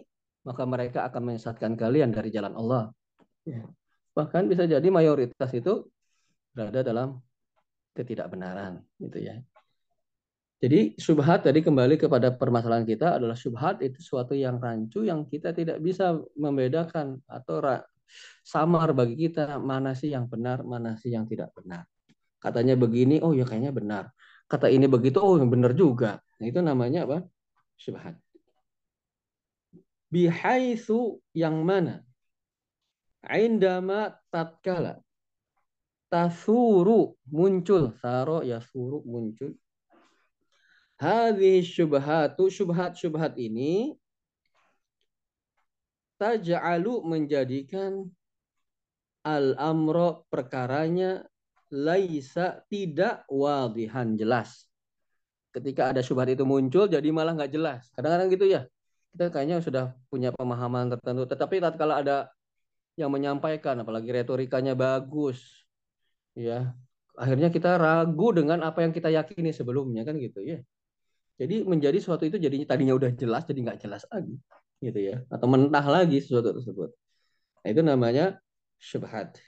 maka 0.47 0.63
mereka 0.63 1.07
akan 1.11 1.35
menyesatkan 1.35 1.75
kalian 1.75 2.15
dari 2.15 2.31
jalan 2.31 2.55
Allah. 2.55 2.91
Ya. 3.43 3.67
Bahkan 4.15 4.47
bisa 4.47 4.63
jadi 4.63 4.87
mayoritas 4.87 5.51
itu 5.51 5.91
berada 6.55 6.87
dalam 6.87 7.19
ketidakbenaran 7.95 8.79
gitu 8.99 9.19
ya. 9.19 9.43
Jadi 10.55 10.95
subhat 10.95 11.43
tadi 11.43 11.59
kembali 11.59 11.99
kepada 11.99 12.31
permasalahan 12.31 12.87
kita 12.87 13.19
adalah 13.19 13.35
subhat 13.35 13.83
itu 13.83 13.99
suatu 13.99 14.31
yang 14.31 14.55
rancu 14.55 15.03
yang 15.03 15.27
kita 15.27 15.51
tidak 15.51 15.83
bisa 15.83 16.15
membedakan 16.39 17.19
atau 17.27 17.59
samar 18.39 18.95
bagi 18.95 19.27
kita 19.27 19.59
mana 19.59 19.91
sih 19.91 20.15
yang 20.15 20.31
benar, 20.31 20.63
mana 20.63 20.95
sih 20.95 21.11
yang 21.11 21.27
tidak 21.27 21.51
benar. 21.51 21.83
Katanya 22.39 22.79
begini, 22.79 23.19
oh 23.19 23.35
ya 23.35 23.43
kayaknya 23.43 23.75
benar. 23.75 24.03
Kata 24.47 24.71
ini 24.71 24.87
begitu, 24.87 25.19
oh 25.19 25.35
yang 25.35 25.51
benar 25.51 25.75
juga. 25.75 26.21
Nah, 26.39 26.45
itu 26.45 26.61
namanya 26.63 27.03
apa? 27.03 27.17
Subhat. 27.75 28.15
Bihaitsu 30.07 31.19
yang 31.35 31.65
mana? 31.67 31.99
Indama 33.25 34.13
tatkala 34.29 35.01
tasuru 36.05 37.17
muncul 37.33 37.97
saro 37.97 38.45
ya 38.45 38.61
suru 38.61 39.01
muncul 39.03 39.57
hadhi 40.99 41.61
syubhatu 41.65 42.47
syubhat-syubhat 42.47 43.35
ini 43.35 43.95
taj'alu 46.15 47.03
menjadikan 47.03 48.07
al-amro 49.25 50.23
perkaranya 50.31 51.25
laisa 51.73 52.63
tidak 52.71 53.27
wadihan 53.27 54.15
jelas. 54.15 54.69
Ketika 55.51 55.91
ada 55.91 55.99
syubhat 56.03 56.31
itu 56.31 56.47
muncul 56.47 56.87
jadi 56.87 57.07
malah 57.11 57.35
nggak 57.35 57.51
jelas. 57.51 57.87
Kadang-kadang 57.95 58.31
gitu 58.31 58.45
ya. 58.47 58.67
Kita 59.15 59.31
kayaknya 59.31 59.63
sudah 59.63 59.95
punya 60.11 60.35
pemahaman 60.35 60.91
tertentu, 60.91 61.23
tetapi 61.23 61.63
tatkala 61.63 62.03
ada 62.03 62.27
yang 62.95 63.11
menyampaikan 63.11 63.75
apalagi 63.83 64.07
retorikanya 64.11 64.71
bagus 64.71 65.67
ya 66.35 66.71
akhirnya 67.15 67.51
kita 67.51 67.75
ragu 67.75 68.31
dengan 68.31 68.63
apa 68.63 68.83
yang 68.83 68.95
kita 68.95 69.11
yakini 69.11 69.51
sebelumnya 69.51 70.07
kan 70.07 70.15
gitu 70.19 70.43
ya 70.43 70.59
jadi 71.35 71.67
menjadi 71.67 71.99
sesuatu 71.99 72.23
itu 72.23 72.39
jadinya 72.39 72.63
tadinya 72.63 72.95
udah 72.95 73.11
jelas 73.11 73.43
jadi 73.43 73.59
nggak 73.67 73.79
jelas 73.83 74.03
lagi 74.07 74.39
gitu 74.79 74.99
ya. 74.99 75.15
Atau 75.27 75.47
mentah 75.51 75.83
lagi 75.83 76.23
sesuatu 76.23 76.55
tersebut. 76.55 76.89
Nah, 77.63 77.67
itu 77.67 77.81
namanya 77.83 78.25
syubhat. 78.79 79.39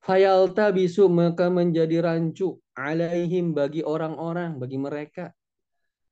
Fayalta 0.00 0.72
bisu 0.72 1.08
maka 1.12 1.52
menjadi 1.52 2.00
rancu 2.00 2.60
alaihim 2.76 3.52
bagi 3.52 3.84
orang-orang 3.84 4.56
bagi 4.56 4.80
mereka. 4.80 5.32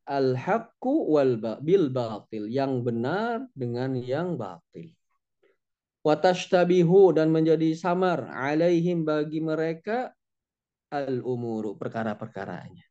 Al 0.08 0.32
haqqu 0.36 1.12
wal 1.12 1.36
bil 1.60 1.92
batil 1.92 2.48
yang 2.48 2.80
benar 2.80 3.44
dengan 3.52 3.92
yang 3.92 4.40
batil. 4.40 4.92
Watashtabihu 6.00 7.12
dan 7.12 7.28
menjadi 7.28 7.76
samar 7.76 8.24
alaihim 8.32 9.04
bagi 9.04 9.44
mereka 9.44 10.16
al 10.88 11.20
umuru 11.20 11.76
perkara-perkaranya. 11.76 12.87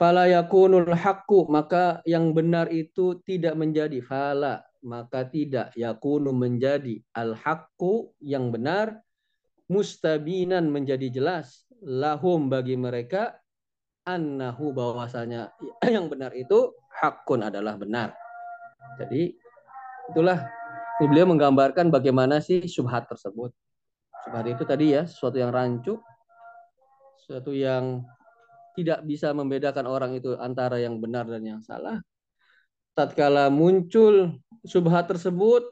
Fala 0.00 0.24
yakunul 0.32 0.96
haqqu 0.96 1.44
maka 1.52 2.00
yang 2.08 2.32
benar 2.32 2.72
itu 2.72 3.20
tidak 3.20 3.52
menjadi. 3.52 4.00
Fala 4.00 4.64
maka 4.80 5.28
tidak. 5.28 5.76
Yakunu 5.76 6.32
menjadi 6.32 7.04
al 7.12 7.36
haqqu 7.36 8.16
yang 8.24 8.48
benar. 8.48 8.96
Mustabinan 9.68 10.72
menjadi 10.72 11.12
jelas. 11.12 11.68
Lahum 11.84 12.48
bagi 12.48 12.80
mereka 12.80 13.36
annahu 14.08 14.72
bahwasanya 14.72 15.52
yang 15.94 16.08
benar 16.08 16.32
itu 16.32 16.72
hakun 16.96 17.44
adalah 17.44 17.76
benar. 17.76 18.16
Jadi 18.96 19.36
itulah. 20.08 20.48
Beliau 21.00 21.24
menggambarkan 21.24 21.88
bagaimana 21.88 22.44
sih 22.44 22.60
subhat 22.68 23.08
tersebut. 23.08 23.56
Subhat 24.20 24.44
itu 24.52 24.68
tadi 24.68 24.92
ya, 24.92 25.08
sesuatu 25.08 25.40
yang 25.40 25.48
rancu, 25.48 25.96
sesuatu 27.16 27.56
yang 27.56 28.04
tidak 28.76 29.02
bisa 29.06 29.32
membedakan 29.34 29.86
orang 29.88 30.16
itu 30.16 30.34
antara 30.38 30.78
yang 30.78 30.98
benar 30.98 31.26
dan 31.26 31.42
yang 31.42 31.60
salah. 31.62 31.98
Tatkala 32.94 33.48
muncul 33.48 34.36
subhat 34.66 35.08
tersebut, 35.08 35.66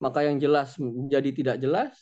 maka 0.00 0.26
yang 0.26 0.40
jelas 0.40 0.76
menjadi 0.80 1.30
tidak 1.32 1.56
jelas. 1.60 1.92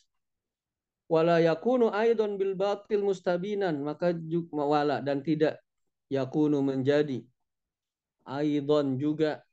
wala 1.13 1.45
yakunu 1.45 1.93
aidon 1.93 2.41
bil 2.41 2.57
batil 2.57 3.05
mustabinan 3.05 3.85
maka 3.85 4.17
wala 4.49 5.05
dan 5.05 5.21
tidak 5.21 5.61
yakunu 6.09 6.65
menjadi 6.65 7.21
aidon 8.25 8.97
juga 8.97 9.45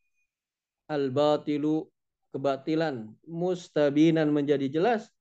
al 0.88 1.12
batilu 1.12 1.84
kebatilan 2.32 3.12
mustabinan 3.28 4.32
menjadi 4.32 4.72
jelas 4.72 5.12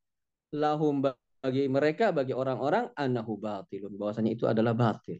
lahum 0.54 1.02
bagi 1.02 1.66
mereka 1.66 2.14
bagi 2.14 2.38
orang-orang 2.38 2.87
anahu 2.94 3.35
batilun 3.35 3.98
bahwasanya 3.98 4.31
itu 4.38 4.46
adalah 4.46 4.78
batil 4.78 5.18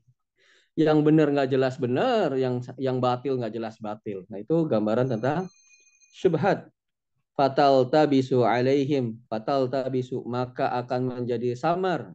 yang 0.79 1.03
benar 1.03 1.27
nggak 1.35 1.51
jelas 1.51 1.75
benar 1.75 2.39
yang 2.39 2.63
yang 2.79 3.03
batil 3.03 3.35
nggak 3.35 3.51
jelas 3.51 3.75
batil. 3.83 4.23
Nah 4.31 4.39
itu 4.39 4.63
gambaran 4.63 5.11
tentang 5.11 5.51
syubhat. 6.15 6.71
Fatal 7.35 7.87
tabisu 7.91 8.47
alaihim 8.47 9.19
fatal 9.27 9.67
tabisu 9.67 10.23
maka 10.27 10.71
akan 10.79 11.23
menjadi 11.23 11.59
samar 11.59 12.15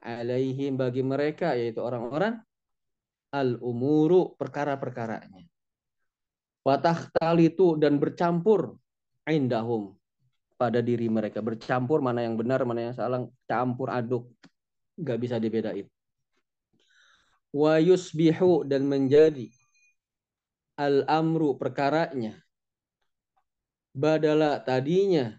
alaihim 0.00 0.76
bagi 0.76 1.04
mereka 1.04 1.52
yaitu 1.56 1.84
orang-orang 1.84 2.40
al 3.32 3.60
umuru 3.60 4.32
perkara-perkaranya. 4.40 5.44
Watah 6.64 7.12
talitu 7.12 7.76
dan 7.76 8.00
bercampur 8.00 8.76
indahum 9.28 9.96
pada 10.56 10.80
diri 10.80 11.12
mereka. 11.12 11.44
Bercampur 11.44 12.00
mana 12.00 12.24
yang 12.24 12.40
benar 12.40 12.64
mana 12.64 12.88
yang 12.88 12.96
salah 12.96 13.28
campur 13.44 13.92
aduk. 13.92 14.32
Nggak 14.96 15.18
bisa 15.20 15.36
dibedain 15.36 15.88
wa 17.52 17.76
yusbihu 17.76 18.64
dan 18.64 18.88
menjadi 18.88 19.52
al 20.80 21.04
amru 21.06 21.54
perkaranya. 21.60 22.40
Badala 23.92 24.56
tadinya 24.64 25.36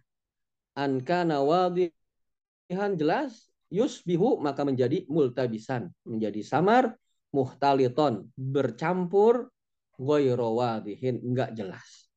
ankana 0.77 1.41
wadihan 1.41 2.93
jelas 2.93 3.49
yusbihu 3.73 4.37
maka 4.37 4.61
menjadi 4.61 5.09
multabisan 5.09 5.89
menjadi 6.05 6.45
samar 6.45 6.93
muhtaliton 7.33 8.29
bercampur 8.37 9.49
ghairu 9.97 10.61
wadihin 10.61 11.17
enggak 11.25 11.57
jelas. 11.57 12.13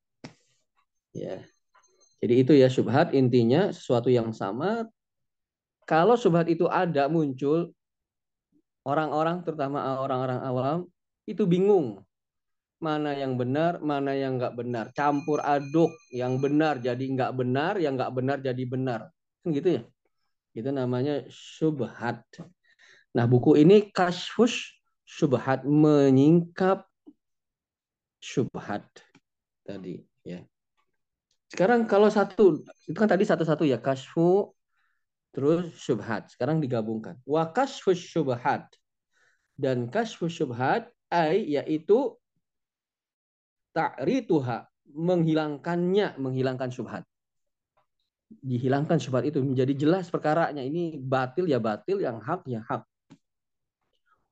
Ya. 1.17 1.41
Jadi 2.21 2.35
itu 2.45 2.53
ya 2.53 2.69
subhat 2.69 3.17
intinya 3.17 3.73
sesuatu 3.73 4.13
yang 4.13 4.37
sama 4.37 4.85
kalau 5.89 6.21
subhat 6.21 6.49
itu 6.53 6.69
ada 6.69 7.09
muncul 7.09 7.73
orang-orang 8.87 9.43
terutama 9.43 9.99
orang-orang 9.99 10.41
awam 10.47 10.79
itu 11.27 11.43
bingung 11.43 12.07
mana 12.79 13.17
yang 13.17 13.35
benar, 13.41 13.81
mana 13.81 14.13
yang 14.15 14.37
nggak 14.39 14.55
benar. 14.55 14.93
Campur 14.93 15.41
aduk, 15.43 15.91
yang 16.13 16.39
benar 16.39 16.79
jadi 16.79 17.01
nggak 17.03 17.33
benar, 17.35 17.81
yang 17.81 17.97
nggak 17.97 18.13
benar 18.15 18.39
jadi 18.39 18.65
benar. 18.69 19.01
Kan 19.43 19.49
gitu 19.57 19.81
ya? 19.81 19.83
Itu 20.53 20.71
namanya 20.71 21.25
subhat. 21.33 22.23
Nah, 23.17 23.25
buku 23.25 23.57
ini 23.61 23.89
kasfus 23.91 24.77
subhat 25.09 25.65
menyingkap 25.65 26.85
subhat 28.21 28.85
tadi 29.65 30.05
ya. 30.21 30.45
Sekarang 31.49 31.87
kalau 31.89 32.11
satu 32.11 32.61
itu 32.91 32.99
kan 32.99 33.09
tadi 33.09 33.25
satu-satu 33.25 33.63
ya 33.65 33.79
kasfu 33.79 34.53
terus 35.37 35.77
subhat. 35.77 36.33
Sekarang 36.33 36.65
digabungkan. 36.65 37.21
Wa 37.29 37.53
kasfus 37.53 38.09
subhat 38.09 38.73
dan 39.61 39.93
kasfus 39.93 40.41
subhat 40.41 40.89
ai 41.13 41.61
yaitu 41.61 42.17
ta'rituha. 43.77 44.65
Menghilangkannya. 44.97 46.17
Menghilangkan 46.17 46.73
syubhat. 46.73 47.05
Dihilangkan 48.41 48.97
syubhat 48.97 49.29
itu 49.29 49.45
menjadi 49.45 49.77
jelas 49.77 50.09
perkaranya. 50.09 50.65
Ini 50.65 50.97
batil 51.05 51.45
ya 51.45 51.61
batil 51.61 52.01
yang 52.01 52.17
hak 52.17 52.49
ya 52.49 52.65
hak. 52.65 52.89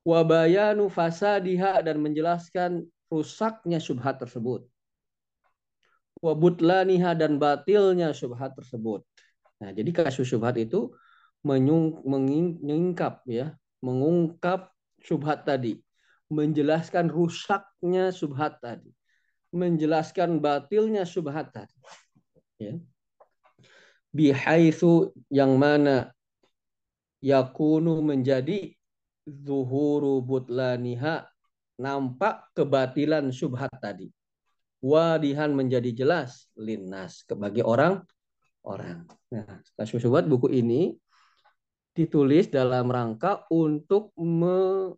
Wabayanu 0.08 0.88
fasadiha 0.88 1.84
dan 1.84 2.00
menjelaskan 2.00 2.88
rusaknya 3.12 3.76
syubhat 3.76 4.16
tersebut. 4.24 4.64
Wabutlaniha 6.24 7.12
dan 7.12 7.36
batilnya 7.36 8.16
syubhat 8.16 8.56
tersebut 8.56 9.04
nah 9.64 9.72
jadi 9.72 9.88
kasus 9.96 10.28
syubhat 10.28 10.60
itu 10.60 10.92
menyingkap 11.40 13.24
ya 13.24 13.56
mengungkap 13.80 14.68
syubhat 15.00 15.48
tadi 15.48 15.80
menjelaskan 16.28 17.08
rusaknya 17.08 18.12
syubhat 18.12 18.60
tadi 18.60 18.92
menjelaskan 19.54 20.42
batilnya 20.42 21.06
subhat 21.06 21.54
tadi. 21.54 21.78
Ya. 22.58 22.74
Bihaitsu 24.10 25.14
yang 25.30 25.54
mana 25.54 26.10
yakunu 27.22 28.02
menjadi 28.02 28.74
zuhuru 29.24 30.20
butlaniha 30.20 31.30
nampak 31.78 32.50
kebatilan 32.58 33.30
subhat 33.30 33.70
tadi. 33.78 34.10
Wadihan 34.84 35.56
menjadi 35.56 36.04
jelas 36.04 36.50
linnas 36.58 37.24
bagi 37.32 37.64
orang 37.64 38.04
orang. 38.64 39.06
Nah, 39.30 39.60
subhat 39.84 40.26
buku 40.26 40.48
ini 40.50 40.96
ditulis 41.94 42.50
dalam 42.50 42.90
rangka 42.90 43.46
untuk 43.54 44.10
mengkanter 44.18 44.96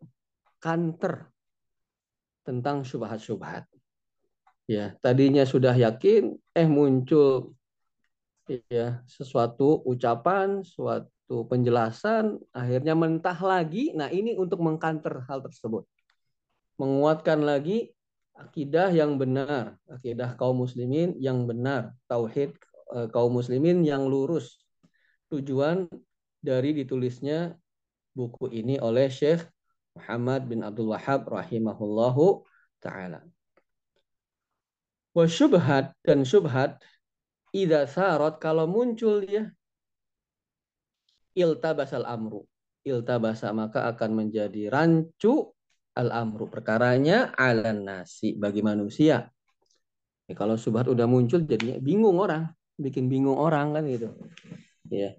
tentang 2.47 2.87
subhat-subhat 2.87 3.69
ya 4.67 4.99
tadinya 4.99 5.47
sudah 5.47 5.75
yakin 5.75 6.35
eh 6.55 6.67
muncul 6.67 7.55
ya 8.71 9.03
sesuatu 9.07 9.83
ucapan 9.87 10.63
suatu 10.63 11.47
penjelasan 11.51 12.39
akhirnya 12.55 12.95
mentah 12.95 13.39
lagi. 13.43 13.91
Nah 13.99 14.07
ini 14.11 14.39
untuk 14.39 14.63
mengkanter 14.63 15.27
hal 15.27 15.43
tersebut. 15.43 15.83
Menguatkan 16.79 17.43
lagi 17.43 17.91
akidah 18.37 18.93
yang 18.93 19.17
benar 19.17 19.75
akidah 19.91 20.37
kaum 20.39 20.63
muslimin 20.63 21.17
yang 21.19 21.49
benar 21.49 21.97
tauhid 22.07 22.55
kaum 23.11 23.39
muslimin 23.39 23.83
yang 23.83 24.07
lurus 24.07 24.63
tujuan 25.33 25.91
dari 26.39 26.71
ditulisnya 26.77 27.59
buku 28.15 28.49
ini 28.55 28.79
oleh 28.79 29.11
Syekh 29.11 29.43
Muhammad 29.99 30.47
bin 30.47 30.63
Abdul 30.63 30.95
Wahab 30.95 31.27
rahimahullahu 31.27 32.47
taala 32.79 33.27
Wa 35.17 35.25
syubhat 35.25 35.97
dan 36.05 36.29
syubhat 36.29 36.77
idza 37.57 37.89
sarat 37.89 38.37
kalau 38.37 38.69
muncul 38.69 39.25
ya 39.25 39.49
iltabasal 41.37 42.05
amru. 42.05 42.45
Iltabasa 42.87 43.51
maka 43.51 43.89
akan 43.93 44.25
menjadi 44.25 44.71
rancu 44.73 45.53
al 45.97 46.13
amru 46.13 46.53
perkaranya 46.53 47.33
ala 47.37 47.73
nasi 47.73 48.37
bagi 48.37 48.61
manusia. 48.61 49.27
Ya, 50.27 50.35
kalau 50.35 50.61
subhat 50.61 50.87
udah 50.91 51.09
muncul 51.09 51.43
jadinya 51.49 51.79
bingung 51.79 52.19
orang, 52.19 52.51
bikin 52.77 53.09
bingung 53.09 53.37
orang 53.37 53.73
kan 53.73 53.85
gitu. 53.89 54.13
Ya. 54.93 55.17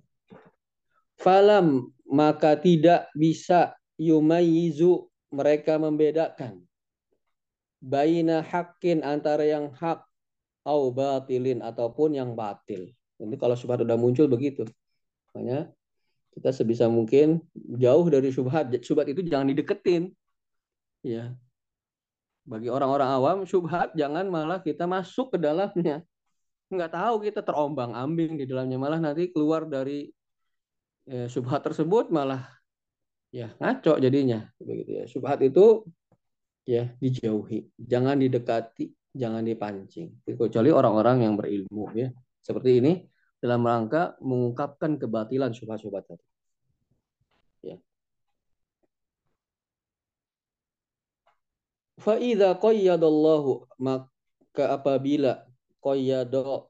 Falam 1.17 1.89
maka 2.07 2.55
tidak 2.55 3.09
bisa 3.17 3.73
yumayizu 3.97 5.09
mereka 5.33 5.75
membedakan 5.81 6.67
baina 7.81 8.41
hakin 8.41 9.05
antara 9.05 9.45
yang 9.45 9.73
hak 9.73 10.01
au 10.65 10.89
batilin 10.91 11.61
ataupun 11.61 12.17
yang 12.17 12.33
batil. 12.33 12.91
Ini 13.17 13.35
kalau 13.39 13.57
syubhat 13.57 13.81
sudah 13.81 13.97
muncul 13.97 14.29
begitu. 14.29 14.67
Makanya 15.33 15.73
kita 16.37 16.53
sebisa 16.53 16.85
mungkin 16.85 17.41
jauh 17.55 18.05
dari 18.11 18.29
syubhat. 18.29 18.69
Syubhat 18.85 19.09
itu 19.09 19.25
jangan 19.25 19.49
dideketin. 19.49 20.13
Ya. 21.01 21.33
Bagi 22.45 22.69
orang-orang 22.69 23.09
awam 23.09 23.37
syubhat 23.47 23.95
jangan 23.97 24.29
malah 24.29 24.61
kita 24.61 24.85
masuk 24.85 25.33
ke 25.33 25.37
dalamnya. 25.41 26.05
Nggak 26.67 26.91
tahu 26.91 27.15
kita 27.23 27.39
terombang-ambing 27.47 28.35
di 28.35 28.43
dalamnya 28.43 28.75
malah 28.75 28.99
nanti 28.99 29.31
keluar 29.31 29.63
dari 29.63 30.11
ya, 31.07 31.31
syubhat 31.31 31.63
tersebut 31.63 32.11
malah 32.11 32.43
ya 33.31 33.55
ngaco 33.55 33.95
jadinya 34.03 34.51
begitu 34.59 34.99
ya. 34.99 35.03
Syubhat 35.07 35.39
itu 35.47 35.87
ya 36.67 36.91
dijauhi, 36.99 37.71
jangan 37.79 38.19
didekati, 38.19 38.91
jangan 39.15 39.47
dipancing. 39.47 40.11
Kecuali 40.27 40.67
orang-orang 40.67 41.23
yang 41.23 41.39
berilmu 41.39 41.95
ya. 41.95 42.11
Seperti 42.43 42.83
ini 42.83 42.93
dalam 43.39 43.63
rangka 43.63 44.19
mengungkapkan 44.19 44.99
kebatilan 44.99 45.55
syubhat-syubhat 45.55 46.03
tadi. 46.03 46.25
Ya. 47.63 47.79
Fa 51.95 52.19
idza 52.19 52.59
qayyadallahu 52.59 53.71
maka 53.79 54.63
apabila 54.75 55.47
qayyada 55.87 56.67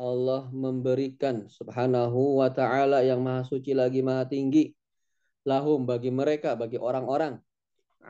Allah 0.00 0.50
memberikan 0.50 1.46
subhanahu 1.46 2.42
wa 2.42 2.50
ta'ala 2.50 3.06
yang 3.06 3.22
maha 3.22 3.46
suci 3.46 3.76
lagi 3.76 4.02
maha 4.02 4.26
tinggi 4.26 4.74
lahum 5.44 5.86
bagi 5.86 6.10
mereka 6.10 6.58
bagi 6.58 6.80
orang-orang. 6.80 7.38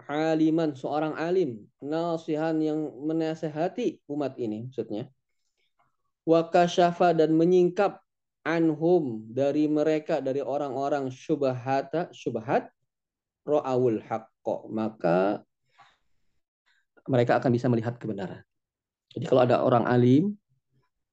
Aliman 0.07 0.79
seorang 0.79 1.19
alim. 1.19 1.67
Nasihan 1.83 2.55
yang 2.63 2.79
menasehati 3.05 4.07
umat 4.07 4.39
ini 4.39 4.71
maksudnya. 4.71 5.11
Wakasyafa 6.25 7.11
dan 7.19 7.35
menyingkap 7.35 7.99
anhum 8.47 9.27
dari 9.27 9.67
mereka 9.67 10.23
dari 10.23 10.41
orang-orang 10.41 11.11
syubhata 11.11 12.09
syubhat 12.15 12.71
ra'awul 13.45 14.01
haqqo 14.07 14.71
maka 14.71 15.43
mereka 17.11 17.43
akan 17.43 17.51
bisa 17.51 17.67
melihat 17.67 17.99
kebenaran. 17.99 18.47
Jadi 19.11 19.25
kalau 19.27 19.43
ada 19.43 19.63
orang 19.63 19.85
alim 19.91 20.35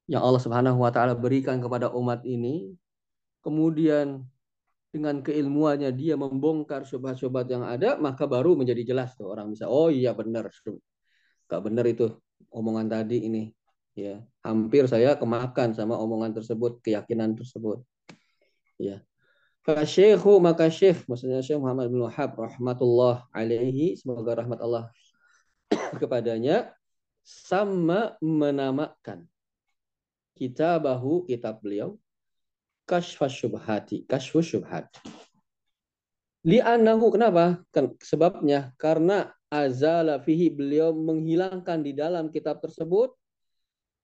yang 0.07 0.23
Allah 0.23 0.39
Subhanahu 0.39 0.79
wa 0.79 0.91
taala 0.93 1.17
berikan 1.17 1.59
kepada 1.59 1.91
umat 1.91 2.23
ini 2.23 2.71
kemudian 3.43 4.23
dengan 4.87 5.19
keilmuannya 5.19 5.91
dia 5.91 6.15
membongkar 6.15 6.87
syubhat-syubhat 6.87 7.51
yang 7.51 7.67
ada 7.67 7.99
maka 7.99 8.23
baru 8.23 8.55
menjadi 8.55 8.87
jelas 8.87 9.13
tuh 9.19 9.27
orang 9.27 9.51
bisa 9.51 9.67
oh 9.67 9.91
iya 9.91 10.15
benar 10.15 10.47
gak 11.47 11.61
benar 11.63 11.85
itu 11.85 12.07
omongan 12.51 12.87
tadi 12.87 13.27
ini 13.27 13.51
ya. 13.97 14.21
Hampir 14.45 14.85
saya 14.85 15.17
kemakan 15.17 15.73
sama 15.73 15.97
omongan 15.97 16.37
tersebut 16.37 16.79
keyakinan 16.85 17.33
tersebut 17.33 17.81
ya. 18.77 19.01
Syekhu 19.67 20.39
maka 20.39 20.71
Syekh 20.71 21.03
maksudnya 21.11 21.43
Syekh 21.43 21.59
Muhammad 21.59 21.91
bin 21.91 21.99
Wahab 21.99 22.39
rahmatullah 22.39 23.27
alaihi 23.35 23.99
semoga 23.99 24.39
rahmat 24.39 24.63
Allah 24.63 24.87
kepadanya 25.99 26.71
sama 27.27 28.15
menamakan 28.23 29.27
kitabahu 30.39 31.27
kitab 31.27 31.59
beliau 31.59 31.99
kashfas 32.87 33.35
syubhati 33.35 34.07
kashfus 34.07 34.55
syubhat 34.55 34.87
kenapa? 37.11 37.59
Sebabnya 37.99 38.71
karena 38.79 39.35
azala 39.51 40.23
fihi 40.23 40.47
beliau 40.47 40.95
menghilangkan 40.95 41.83
di 41.83 41.91
dalam 41.91 42.31
kitab 42.31 42.63
tersebut 42.63 43.11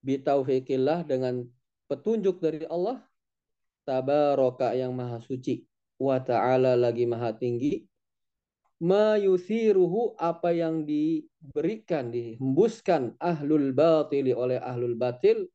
bitaufikillah 0.03 1.07
dengan 1.07 1.47
petunjuk 1.87 2.43
dari 2.43 2.67
Allah 2.67 2.99
tabaraka 3.87 4.75
yang 4.75 4.91
maha 4.91 5.23
suci. 5.23 5.63
Wa 5.95 6.19
ta'ala 6.19 6.75
lagi 6.75 7.07
maha 7.07 7.31
tinggi 7.31 7.87
mayuthiruhu 8.83 10.19
apa 10.19 10.51
yang 10.51 10.83
diberikan 10.83 12.11
dihembuskan 12.11 13.15
ahlul 13.15 13.71
batili 13.71 14.35
oleh 14.35 14.59
ahlul 14.59 14.99
batil 14.99 15.47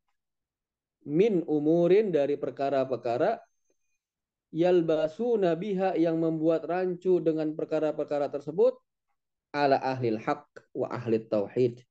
min 1.04 1.44
umurin 1.44 2.08
dari 2.08 2.40
perkara-perkara 2.40 3.36
yalbasu 4.48 5.36
nabiha 5.36 6.00
yang 6.00 6.16
membuat 6.16 6.64
rancu 6.64 7.20
dengan 7.20 7.52
perkara-perkara 7.52 8.32
tersebut 8.32 8.80
ala 9.52 9.76
ahlil 9.76 10.16
haq 10.16 10.48
wa 10.72 10.88
ahli 10.88 11.20
tauhid 11.20 11.84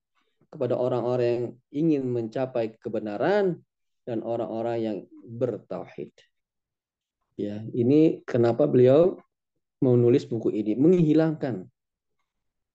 kepada 0.49 0.73
orang-orang 0.73 1.29
yang 1.29 1.45
ingin 1.69 2.03
mencapai 2.09 2.73
kebenaran 2.81 3.61
dan 4.09 4.25
orang-orang 4.25 4.77
yang 4.79 4.97
bertauhid. 5.27 6.13
Ya, 7.37 7.61
ini 7.75 8.25
kenapa 8.25 8.65
beliau 8.65 9.21
menulis 9.81 10.25
buku 10.25 10.49
ini 10.53 10.73
menghilangkan 10.73 11.69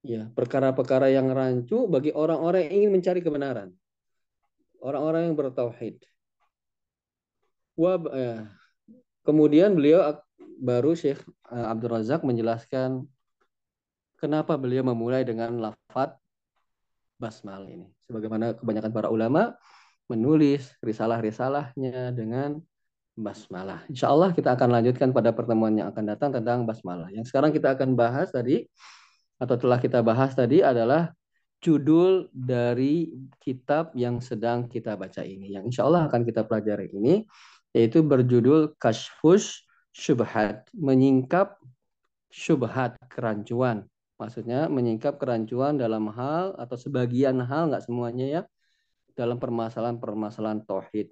ya 0.03 0.31
perkara-perkara 0.35 1.11
yang 1.11 1.31
rancu 1.31 1.87
bagi 1.87 2.11
orang-orang 2.11 2.67
yang 2.69 2.75
ingin 2.83 2.91
mencari 2.99 3.21
kebenaran. 3.23 3.71
Orang-orang 4.83 5.31
yang 5.31 5.39
bertauhid. 5.39 6.03
Wab, 7.79 8.11
ya. 8.11 8.51
Kemudian 9.23 9.79
beliau 9.79 10.03
baru 10.59 10.99
Syekh 10.99 11.23
eh, 11.55 11.67
Abdul 11.71 11.95
Razak 11.95 12.27
menjelaskan 12.27 13.07
kenapa 14.19 14.59
beliau 14.59 14.83
memulai 14.83 15.23
dengan 15.23 15.55
lafat 15.63 16.19
basmal 17.23 17.71
ini. 17.71 17.87
Sebagaimana 18.03 18.59
kebanyakan 18.59 18.91
para 18.91 19.09
ulama 19.11 19.55
menulis 20.11 20.75
risalah-risalahnya 20.83 22.11
dengan 22.11 22.59
basmalah. 23.13 23.85
Insya 23.89 24.09
Allah 24.09 24.33
kita 24.33 24.57
akan 24.57 24.69
lanjutkan 24.73 25.13
pada 25.13 25.31
pertemuan 25.33 25.73
yang 25.77 25.89
akan 25.93 26.05
datang 26.09 26.31
tentang 26.33 26.65
basmalah. 26.65 27.13
Yang 27.13 27.33
sekarang 27.33 27.53
kita 27.53 27.77
akan 27.77 27.95
bahas 27.97 28.33
tadi 28.33 28.65
atau 29.37 29.57
telah 29.59 29.79
kita 29.81 30.01
bahas 30.01 30.33
tadi 30.33 30.65
adalah 30.65 31.13
judul 31.63 32.27
dari 32.35 33.13
kitab 33.39 33.95
yang 33.95 34.19
sedang 34.19 34.67
kita 34.67 34.97
baca 34.97 35.23
ini. 35.23 35.53
Yang 35.53 35.75
insya 35.75 35.83
Allah 35.87 36.09
akan 36.09 36.23
kita 36.25 36.43
pelajari 36.49 36.91
ini 36.93 37.25
yaitu 37.73 38.05
berjudul 38.05 38.77
Kashfus 38.77 39.65
Syubhat, 39.93 40.73
menyingkap 40.73 41.61
syubhat 42.33 42.97
kerancuan 43.13 43.93
Maksudnya 44.23 44.71
menyingkap 44.71 45.19
kerancuan 45.19 45.75
dalam 45.75 46.07
hal 46.15 46.55
atau 46.55 46.79
sebagian 46.79 47.43
hal, 47.43 47.75
nggak 47.75 47.83
semuanya 47.83 48.27
ya, 48.31 48.43
dalam 49.19 49.43
permasalahan-permasalahan 49.43 50.63
tauhid. 50.63 51.11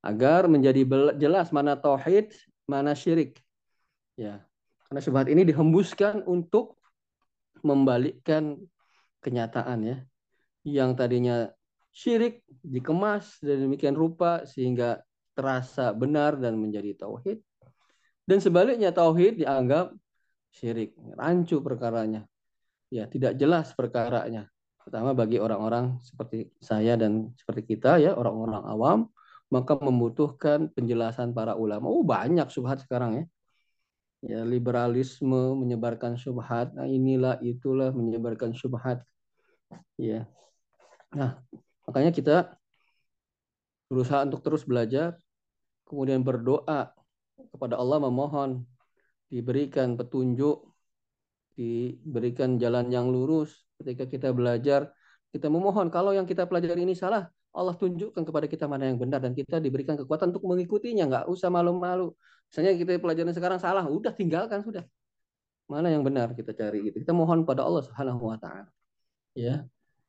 Agar 0.00 0.48
menjadi 0.48 0.84
jelas 1.20 1.52
mana 1.52 1.76
tauhid, 1.76 2.32
mana 2.64 2.96
syirik. 2.96 3.36
Ya. 4.16 4.44
Karena 4.88 5.00
syubhat 5.04 5.28
ini 5.28 5.44
dihembuskan 5.44 6.24
untuk 6.24 6.80
membalikkan 7.60 8.58
kenyataan 9.20 9.78
ya. 9.84 9.96
Yang 10.64 10.90
tadinya 10.96 11.36
syirik 11.92 12.44
dikemas 12.64 13.38
dan 13.44 13.68
demikian 13.68 13.96
rupa 13.96 14.48
sehingga 14.48 15.04
terasa 15.36 15.92
benar 15.92 16.40
dan 16.40 16.56
menjadi 16.56 16.96
tauhid. 16.96 17.40
Dan 18.24 18.38
sebaliknya 18.40 18.92
tauhid 18.92 19.42
dianggap 19.44 19.92
syirik, 20.50 20.96
rancu 21.16 21.60
perkaranya 21.62 22.24
ya 22.90 23.06
tidak 23.06 23.38
jelas 23.38 23.72
perkaranya. 23.72 24.50
Pertama 24.82 25.14
bagi 25.14 25.38
orang-orang 25.38 26.02
seperti 26.02 26.50
saya 26.58 26.98
dan 26.98 27.30
seperti 27.38 27.62
kita 27.76 28.02
ya 28.02 28.18
orang-orang 28.18 28.62
awam 28.66 29.00
maka 29.50 29.74
membutuhkan 29.76 30.70
penjelasan 30.70 31.34
para 31.34 31.58
ulama. 31.58 31.90
Oh 31.90 32.06
banyak 32.06 32.46
subhat 32.48 32.80
sekarang 32.86 33.12
ya. 33.18 33.24
Ya 34.20 34.40
liberalisme 34.46 35.58
menyebarkan 35.58 36.14
subhat. 36.14 36.70
Nah, 36.76 36.86
inilah 36.86 37.42
itulah 37.42 37.90
menyebarkan 37.90 38.54
subhat. 38.54 39.02
Ya. 39.98 40.30
Nah, 41.10 41.42
makanya 41.84 42.14
kita 42.14 42.36
berusaha 43.90 44.22
untuk 44.22 44.40
terus 44.46 44.62
belajar 44.62 45.18
kemudian 45.90 46.22
berdoa 46.22 46.94
kepada 47.50 47.74
Allah 47.74 47.98
memohon 47.98 48.62
diberikan 49.26 49.98
petunjuk 49.98 50.62
diberikan 51.58 52.54
jalan 52.62 52.86
yang 52.94 53.10
lurus 53.10 53.66
ketika 53.82 54.06
kita 54.06 54.30
belajar 54.30 54.94
kita 55.34 55.50
memohon 55.50 55.90
kalau 55.90 56.14
yang 56.14 56.22
kita 56.22 56.46
pelajari 56.46 56.86
ini 56.86 56.94
salah 56.94 57.26
Allah 57.50 57.74
tunjukkan 57.74 58.22
kepada 58.22 58.46
kita 58.46 58.70
mana 58.70 58.86
yang 58.86 58.98
benar 58.98 59.18
dan 59.18 59.34
kita 59.34 59.58
diberikan 59.58 59.98
kekuatan 59.98 60.30
untuk 60.30 60.46
mengikutinya. 60.46 61.04
Nggak 61.10 61.24
usah 61.26 61.50
malu-malu. 61.50 62.14
Misalnya 62.46 62.78
kita 62.78 62.98
pelajaran 63.02 63.34
sekarang 63.34 63.58
salah 63.58 63.86
udah 63.86 64.14
tinggalkan 64.14 64.62
sudah. 64.62 64.86
Mana 65.66 65.90
yang 65.90 66.02
benar 66.02 66.34
kita 66.34 66.54
cari 66.54 66.90
gitu. 66.90 67.02
Kita 67.02 67.14
mohon 67.14 67.42
pada 67.46 67.66
Allah 67.66 67.82
Subhanahu 67.86 68.30
wa 68.30 68.38
taala 68.38 68.70
ya 69.34 69.62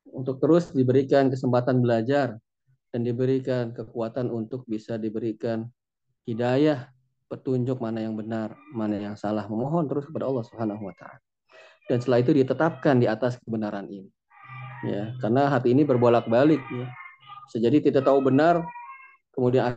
untuk 0.10 0.42
terus 0.42 0.74
diberikan 0.74 1.30
kesempatan 1.30 1.78
belajar 1.82 2.38
dan 2.89 3.02
diberikan 3.06 3.70
kekuatan 3.70 4.34
untuk 4.34 4.66
bisa 4.66 4.98
diberikan 4.98 5.70
hidayah 6.26 6.89
petunjuk 7.30 7.78
mana 7.78 8.06
yang 8.06 8.14
benar 8.18 8.54
mana 8.74 8.98
yang 8.98 9.16
salah. 9.18 9.46
Memohon 9.50 9.89
terus 9.89 10.06
kepada 10.06 10.30
Allah 10.30 10.46
Subhanahu 10.46 10.82
wa 10.89 10.94
taala. 10.94 11.22
Dan 11.89 11.98
setelah 11.98 12.22
itu 12.22 12.32
ditetapkan 12.38 13.02
di 13.02 13.10
atas 13.10 13.42
kebenaran 13.42 13.89
ini. 13.89 14.10
Ya, 14.82 15.14
karena 15.22 15.50
hati 15.50 15.74
ini 15.74 15.86
berbolak-balik 15.86 16.62
ya. 16.74 16.88
Sejadi 17.52 17.91
tidak 17.91 18.08
tahu 18.08 18.24
benar, 18.24 18.64
kemudian 19.36 19.76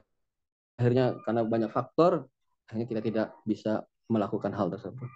akhirnya 0.79 1.18
karena 1.27 1.43
banyak 1.43 1.70
faktor, 1.75 2.31
akhirnya 2.70 2.87
kita 2.87 3.01
tidak 3.03 3.27
bisa 3.43 3.83
melakukan 4.07 4.55
hal 4.55 4.70
tersebut. 4.70 5.11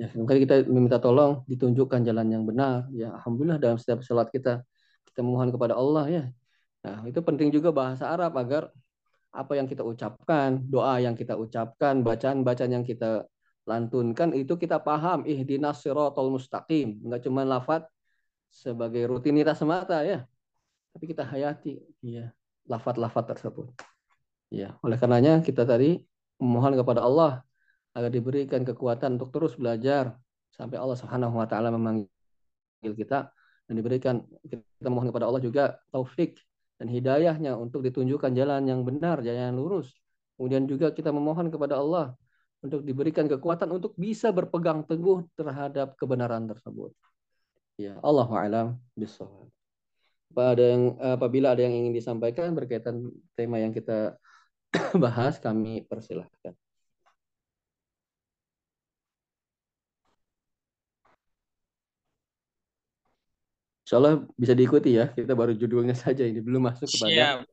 Ya, 0.00 0.08
mungkin 0.16 0.42
kita 0.42 0.64
meminta 0.66 0.96
tolong 0.98 1.44
ditunjukkan 1.46 2.02
jalan 2.02 2.26
yang 2.32 2.42
benar. 2.48 2.88
Ya, 2.96 3.12
alhamdulillah 3.14 3.60
dalam 3.60 3.76
setiap 3.76 4.00
sholat 4.00 4.32
kita 4.32 4.64
kita 5.12 5.20
memohon 5.20 5.52
kepada 5.52 5.76
Allah 5.76 6.04
ya. 6.08 6.24
Nah, 6.82 7.04
itu 7.04 7.20
penting 7.20 7.52
juga 7.52 7.70
bahasa 7.70 8.08
Arab 8.08 8.34
agar 8.40 8.72
apa 9.30 9.52
yang 9.54 9.68
kita 9.68 9.84
ucapkan, 9.84 10.64
doa 10.66 10.98
yang 10.98 11.12
kita 11.12 11.36
ucapkan, 11.36 12.00
bacaan-bacaan 12.00 12.72
yang 12.80 12.86
kita 12.86 13.28
lantunkan 13.64 14.36
itu 14.36 14.54
kita 14.60 14.76
paham 14.80 15.24
ihdinas 15.24 15.80
siratal 15.80 16.28
mustaqim 16.28 17.00
enggak 17.00 17.24
cuma 17.24 17.48
lafat 17.48 17.88
sebagai 18.52 19.08
rutinitas 19.08 19.56
semata 19.56 20.04
ya 20.04 20.28
tapi 20.94 21.04
kita 21.10 21.26
hayati 21.26 21.82
ya 22.00 22.30
lafat-lafat 22.70 23.34
tersebut 23.36 23.74
ya 24.48 24.78
oleh 24.80 24.96
karenanya 24.96 25.42
kita 25.42 25.66
tadi 25.66 25.98
memohon 26.38 26.78
kepada 26.78 27.02
Allah 27.02 27.42
agar 27.94 28.10
diberikan 28.10 28.62
kekuatan 28.62 29.18
untuk 29.18 29.34
terus 29.34 29.58
belajar 29.58 30.14
sampai 30.54 30.78
Allah 30.78 30.98
Subhanahu 30.98 31.34
wa 31.34 31.46
taala 31.50 31.74
memanggil 31.74 32.94
kita 32.94 33.34
dan 33.64 33.74
diberikan 33.74 34.22
kita 34.46 34.88
mohon 34.92 35.08
kepada 35.08 35.26
Allah 35.26 35.40
juga 35.40 35.80
taufik 35.88 36.36
dan 36.76 36.90
hidayahnya 36.90 37.54
untuk 37.56 37.80
ditunjukkan 37.86 38.34
jalan 38.34 38.66
yang 38.66 38.82
benar, 38.82 39.22
jalan 39.22 39.54
yang 39.54 39.56
lurus. 39.56 39.94
Kemudian 40.34 40.66
juga 40.66 40.90
kita 40.90 41.14
memohon 41.14 41.48
kepada 41.48 41.78
Allah 41.78 42.18
untuk 42.60 42.82
diberikan 42.82 43.30
kekuatan 43.30 43.70
untuk 43.70 43.94
bisa 43.94 44.34
berpegang 44.34 44.82
teguh 44.82 45.22
terhadap 45.38 45.94
kebenaran 45.94 46.50
tersebut. 46.50 46.90
Ya, 47.78 47.94
Allah 48.02 48.26
a'lam 48.26 48.66
bishawab. 48.98 49.53
Pada 50.34 50.60
yang 50.62 50.98
apabila 50.98 51.54
ada 51.54 51.62
yang 51.62 51.72
ingin 51.72 51.94
disampaikan 51.94 52.50
berkaitan 52.52 53.14
tema 53.38 53.62
yang 53.62 53.70
kita 53.70 54.18
bahas, 55.04 55.38
kami 55.38 55.86
persilahkan. 55.86 56.58
Insya 63.84 64.00
Allah 64.00 64.24
bisa 64.34 64.56
diikuti 64.56 64.96
ya. 64.96 65.12
Kita 65.12 65.36
baru 65.36 65.52
judulnya 65.54 65.94
saja 65.94 66.24
ini 66.24 66.40
belum 66.40 66.72
masuk 66.72 66.88
kepada 66.88 67.44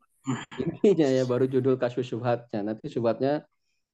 intinya 0.61 1.07
ya 1.09 1.23
baru 1.25 1.45
judul 1.49 1.75
kasus 1.75 2.07
syubhatnya. 2.07 2.61
Nanti 2.61 2.87
syubhatnya 2.87 3.43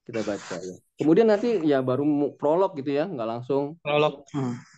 kita 0.05 0.21
baca 0.23 0.55
ya. 0.61 0.75
Kemudian 0.95 1.27
nanti 1.27 1.59
ya 1.65 1.81
baru 1.83 2.05
prolog 2.37 2.77
gitu 2.79 2.93
ya, 2.93 3.09
nggak 3.09 3.27
langsung 3.27 3.75
prolog. 3.81 4.23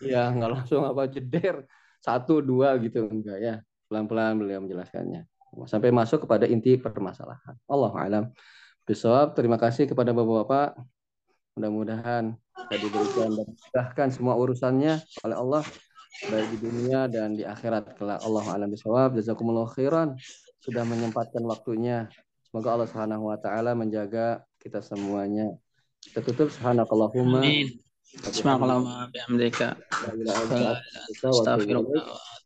Ya 0.00 0.32
nggak 0.32 0.50
langsung 0.50 0.82
apa 0.88 1.06
jeder 1.06 1.68
satu 2.00 2.40
dua 2.40 2.74
gitu 2.80 3.06
enggak 3.06 3.38
ya. 3.38 3.54
Pelan-pelan 3.90 4.38
beliau 4.38 4.62
menjelaskannya 4.62 5.26
sampai 5.66 5.90
masuk 5.90 6.24
kepada 6.26 6.46
inti 6.46 6.78
permasalahan. 6.78 7.58
Allah 7.66 7.92
alam. 7.98 8.24
Besok 8.86 9.34
terima 9.34 9.58
kasih 9.58 9.90
kepada 9.90 10.14
bapak-bapak. 10.14 10.78
Mudah-mudahan 11.58 12.38
kita 12.54 12.76
diberikan 12.78 13.28
dan 13.34 13.46
dimudahkan 13.50 14.08
semua 14.14 14.38
urusannya 14.38 15.02
oleh 15.26 15.36
Allah 15.36 15.62
baik 16.30 16.48
di 16.54 16.58
dunia 16.62 17.10
dan 17.10 17.34
di 17.34 17.42
akhirat 17.42 17.98
kelak. 17.98 18.22
Allah 18.22 18.44
alam 18.46 18.70
bisawab. 18.70 19.18
Jazakumullah 19.18 19.66
khairan 19.74 20.14
sudah 20.62 20.86
menyempatkan 20.86 21.42
waktunya. 21.42 22.06
Semoga 22.46 22.78
Allah 22.78 22.88
Subhanahu 22.90 23.30
wa 23.30 23.38
taala 23.38 23.74
menjaga 23.74 24.42
kita 24.62 24.82
semuanya. 24.82 25.50
Kita 26.00 26.24
tutup 26.24 26.50
subhanakallahumma. 26.50 27.42
Amin. 27.42 27.78
Subhanakallahumma 28.10 29.10
bihamdika. 29.14 29.78